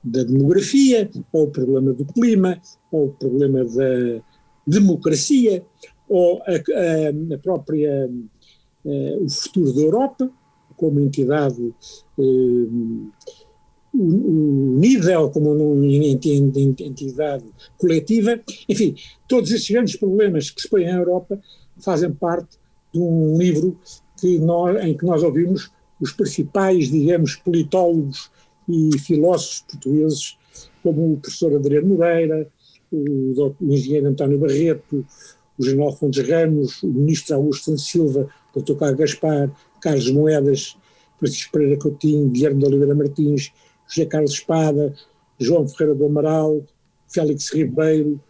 [0.03, 2.61] da demografia, ou o problema do clima,
[2.91, 4.23] ou o problema da
[4.67, 5.65] democracia,
[6.09, 10.31] ou a, a, a própria, a, eh, o futuro da Europa,
[10.77, 11.75] como entidade
[12.19, 12.67] eh,
[13.93, 17.45] unida ou como entidade
[17.77, 18.95] coletiva, enfim,
[19.29, 21.41] todos estes grandes problemas que se põem à Europa
[21.79, 22.59] fazem parte
[22.93, 23.79] de um livro
[24.21, 28.31] que nós, em que nós ouvimos os principais, digamos, politólogos
[28.69, 30.39] e filósofos portugueses,
[30.83, 32.49] como o professor Adriano Moreira,
[32.91, 35.05] o, o engenheiro António Barreto,
[35.59, 38.77] o general Fontes Ramos, o ministro Augusto Silva, o Dr.
[38.77, 40.77] Carlos Gaspar, Carlos Moedas,
[41.19, 43.53] Francisco Pereira Coutinho, Guilherme de Oliveira Martins,
[43.87, 44.95] José Carlos Espada,
[45.39, 46.63] João Ferreira do Amaral,
[47.09, 48.21] Félix Ribeiro,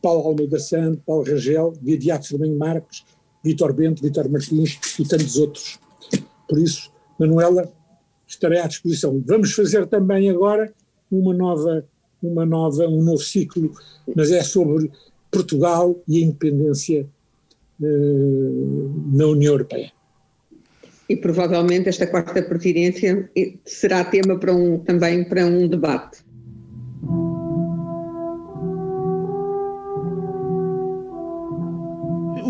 [0.00, 3.04] Paulo Almeida Santo, Paulo Rangel, Vidiato Firmino Marques,
[3.42, 5.78] Vitor Bento, Vitor Martins e tantos outros.
[6.48, 7.70] Por isso, Manuela,
[8.26, 9.22] estarei à disposição.
[9.26, 10.72] Vamos fazer também agora
[11.10, 11.86] uma nova,
[12.26, 13.72] uma nova, um novo ciclo,
[14.14, 14.90] mas é sobre
[15.30, 17.06] Portugal e a independência
[17.80, 19.92] uh, na União Europeia.
[21.08, 23.30] E provavelmente esta quarta pertinência
[23.64, 26.24] será tema para um, também para um debate.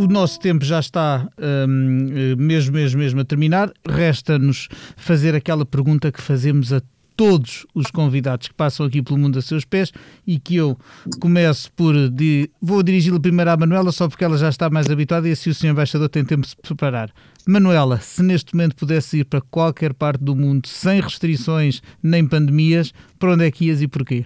[0.05, 1.29] o nosso tempo já está
[1.67, 3.73] um, mesmo, mesmo, mesmo a terminar.
[3.89, 6.83] Resta-nos fazer aquela pergunta que fazemos a
[7.17, 9.93] todos os convidados que passam aqui pelo mundo a seus pés
[10.27, 10.79] e que eu
[11.21, 12.09] começo por.
[12.09, 15.51] De, vou dirigi-la primeiro à Manuela, só porque ela já está mais habituada e assim
[15.51, 15.69] o Sr.
[15.69, 17.13] Embaixador tem tempo de se preparar.
[17.47, 22.93] Manuela, se neste momento pudesse ir para qualquer parte do mundo sem restrições nem pandemias,
[23.19, 24.25] para onde é que ias e porquê?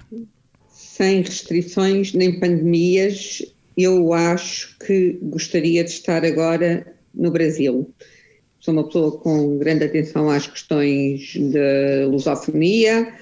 [0.68, 3.43] Sem restrições nem pandemias,
[3.76, 7.93] eu acho que gostaria de estar agora no Brasil
[8.68, 13.14] sou uma pessoa com grande atenção às questões da lusofonia.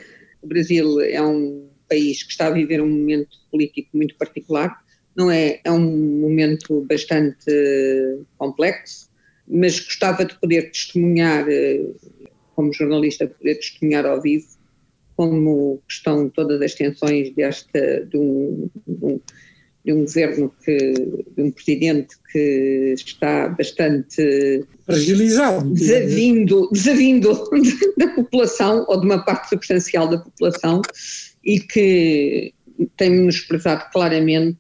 [0.43, 4.77] O Brasil é um país que está a viver um momento político muito particular,
[5.17, 5.61] não é?
[5.63, 7.47] É um momento bastante
[8.37, 9.09] complexo,
[9.47, 11.93] mas gostava de poder testemunhar, eh,
[12.57, 14.49] como jornalista, poder testemunhar ao vivo
[15.17, 19.21] como estão todas as tensões desta, de um, de um,
[19.87, 27.49] de um governo que, de um presidente que está bastante fragilizado, desavindo, desavindo
[27.97, 30.83] da população ou de uma parte substancial da população
[31.45, 32.53] e que
[32.97, 34.59] tem menosprezado claramente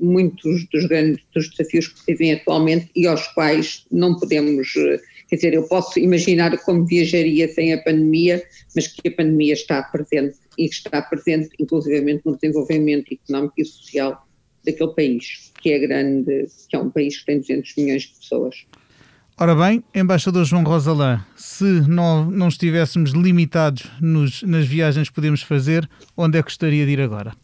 [0.00, 4.72] muitos dos grandes dos desafios que se vivem atualmente e aos quais não podemos,
[5.28, 8.42] quer dizer, eu posso imaginar como viajaria sem a pandemia,
[8.74, 13.64] mas que a pandemia está presente e que está presente inclusivamente no desenvolvimento económico e
[13.64, 14.26] social
[14.64, 18.66] daquele país, que é grande, que é um país que tem 200 milhões de pessoas.
[19.40, 25.42] Ora bem, embaixador João Rosalã, se não, não estivéssemos limitados nos, nas viagens que podemos
[25.42, 27.34] fazer, onde é que gostaria de ir agora?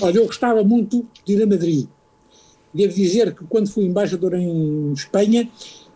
[0.00, 1.88] Olha, eu gostava muito de ir a Madrid.
[2.72, 5.50] Devo dizer que quando fui embaixador em Espanha,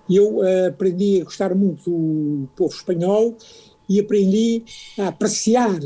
[0.09, 3.37] eu uh, aprendi a gostar muito do povo espanhol
[3.89, 4.63] e aprendi
[4.99, 5.79] a apreciar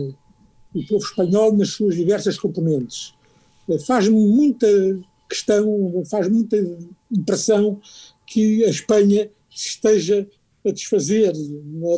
[0.74, 3.14] o povo espanhol nas suas diversas componentes.
[3.68, 4.66] Uh, faz-me muita
[5.28, 6.56] questão, faz muita
[7.10, 7.80] impressão
[8.26, 10.26] que a Espanha esteja
[10.66, 11.32] a desfazer,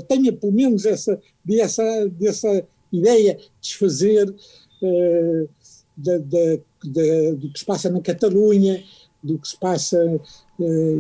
[0.08, 5.48] tenha pelo menos essa, dessa, dessa ideia de desfazer uh,
[5.96, 8.82] da, da, da, do que se passa na Catalunha,
[9.22, 10.20] do que se passa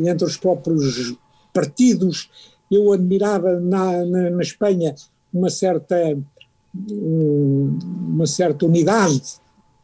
[0.06, 1.14] entre os próprios
[1.52, 2.30] partidos.
[2.70, 4.94] Eu admirava na, na, na Espanha
[5.32, 5.96] uma certa,
[6.74, 9.22] um, uma certa unidade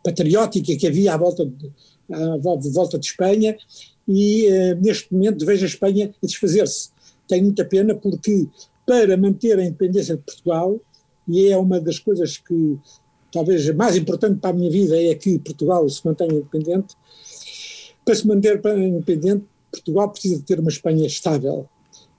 [0.02, 1.70] patriótica que havia à volta de,
[2.12, 3.56] à volta de Espanha
[4.06, 6.90] e uh, neste momento vejo a Espanha a desfazer-se.
[7.26, 8.46] Tenho muita pena porque
[8.86, 10.80] para manter a independência de Portugal,
[11.26, 12.78] e é uma das coisas que
[13.32, 16.94] talvez mais importante para a minha vida é que Portugal se mantenha independente.
[18.04, 19.44] Para se manter independente,
[19.76, 21.68] Portugal precisa de ter uma Espanha estável.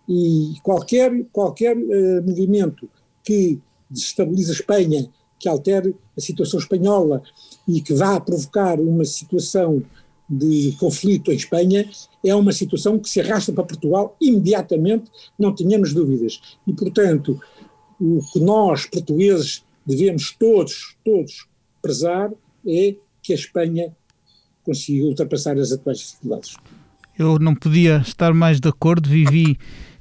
[0.08, 2.90] E qualquer, qualquer uh, movimento
[3.24, 7.22] que desestabilize a Espanha, que altere a situação espanhola
[7.68, 9.84] e que vá provocar uma situação
[10.30, 11.90] de conflito em Espanha,
[12.24, 16.42] é uma situação que se arrasta para Portugal imediatamente, não tenhamos dúvidas.
[16.66, 17.40] E, portanto,
[18.00, 21.48] o que nós, portugueses, devemos todos, todos
[21.82, 22.32] prezar
[22.66, 23.96] é que a Espanha
[24.66, 26.56] consiga ultrapassar as atuais dificuldades.
[27.18, 29.58] Eu não podia estar mais de acordo, vivi,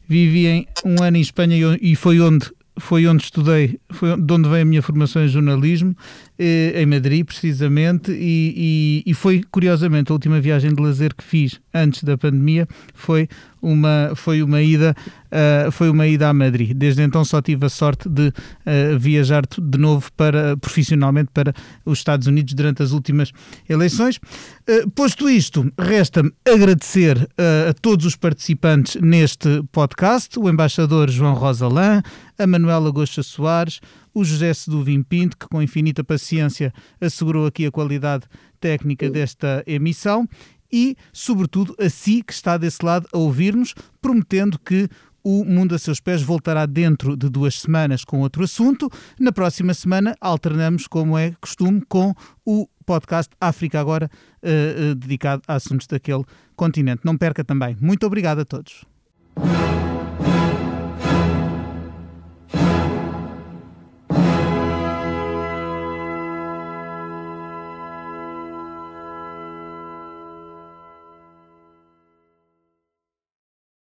[0.09, 4.49] vivi em um ano em Espanha e foi onde foi onde estudei, foi de onde
[4.49, 5.97] veio a minha formação em jornalismo,
[6.39, 11.25] eh, em Madrid, precisamente, e, e, e, foi, curiosamente, a última viagem de lazer que
[11.25, 13.29] fiz antes da pandemia foi
[13.63, 14.95] uma, foi uma ida
[15.27, 16.73] uh, foi uma ida a Madrid.
[16.77, 21.53] Desde então só tive a sorte de uh, viajar de novo para, profissionalmente para
[21.85, 23.33] os Estados Unidos durante as últimas
[23.69, 24.17] eleições.
[24.17, 27.29] Uh, posto isto, resta-me agradecer
[27.69, 32.03] a todos os participantes neste podcast, o embaixador João Rosalã,
[32.39, 33.81] a Manuela Gosta Soares,
[34.15, 38.25] o José Seduvim Pinto, que com infinita paciência assegurou aqui a qualidade
[38.61, 40.27] técnica desta emissão,
[40.73, 44.89] e, sobretudo, a si que está desse lado a ouvir-nos, prometendo que
[45.29, 48.89] o Mundo a Seus Pés voltará dentro de duas semanas com outro assunto.
[49.19, 52.15] Na próxima semana alternamos, como é costume, com
[52.45, 54.09] o podcast África Agora,
[54.41, 56.23] uh, uh, dedicado a assuntos daquele
[56.55, 57.01] continente.
[57.05, 57.77] Não perca também.
[57.81, 58.85] Muito obrigado a todos.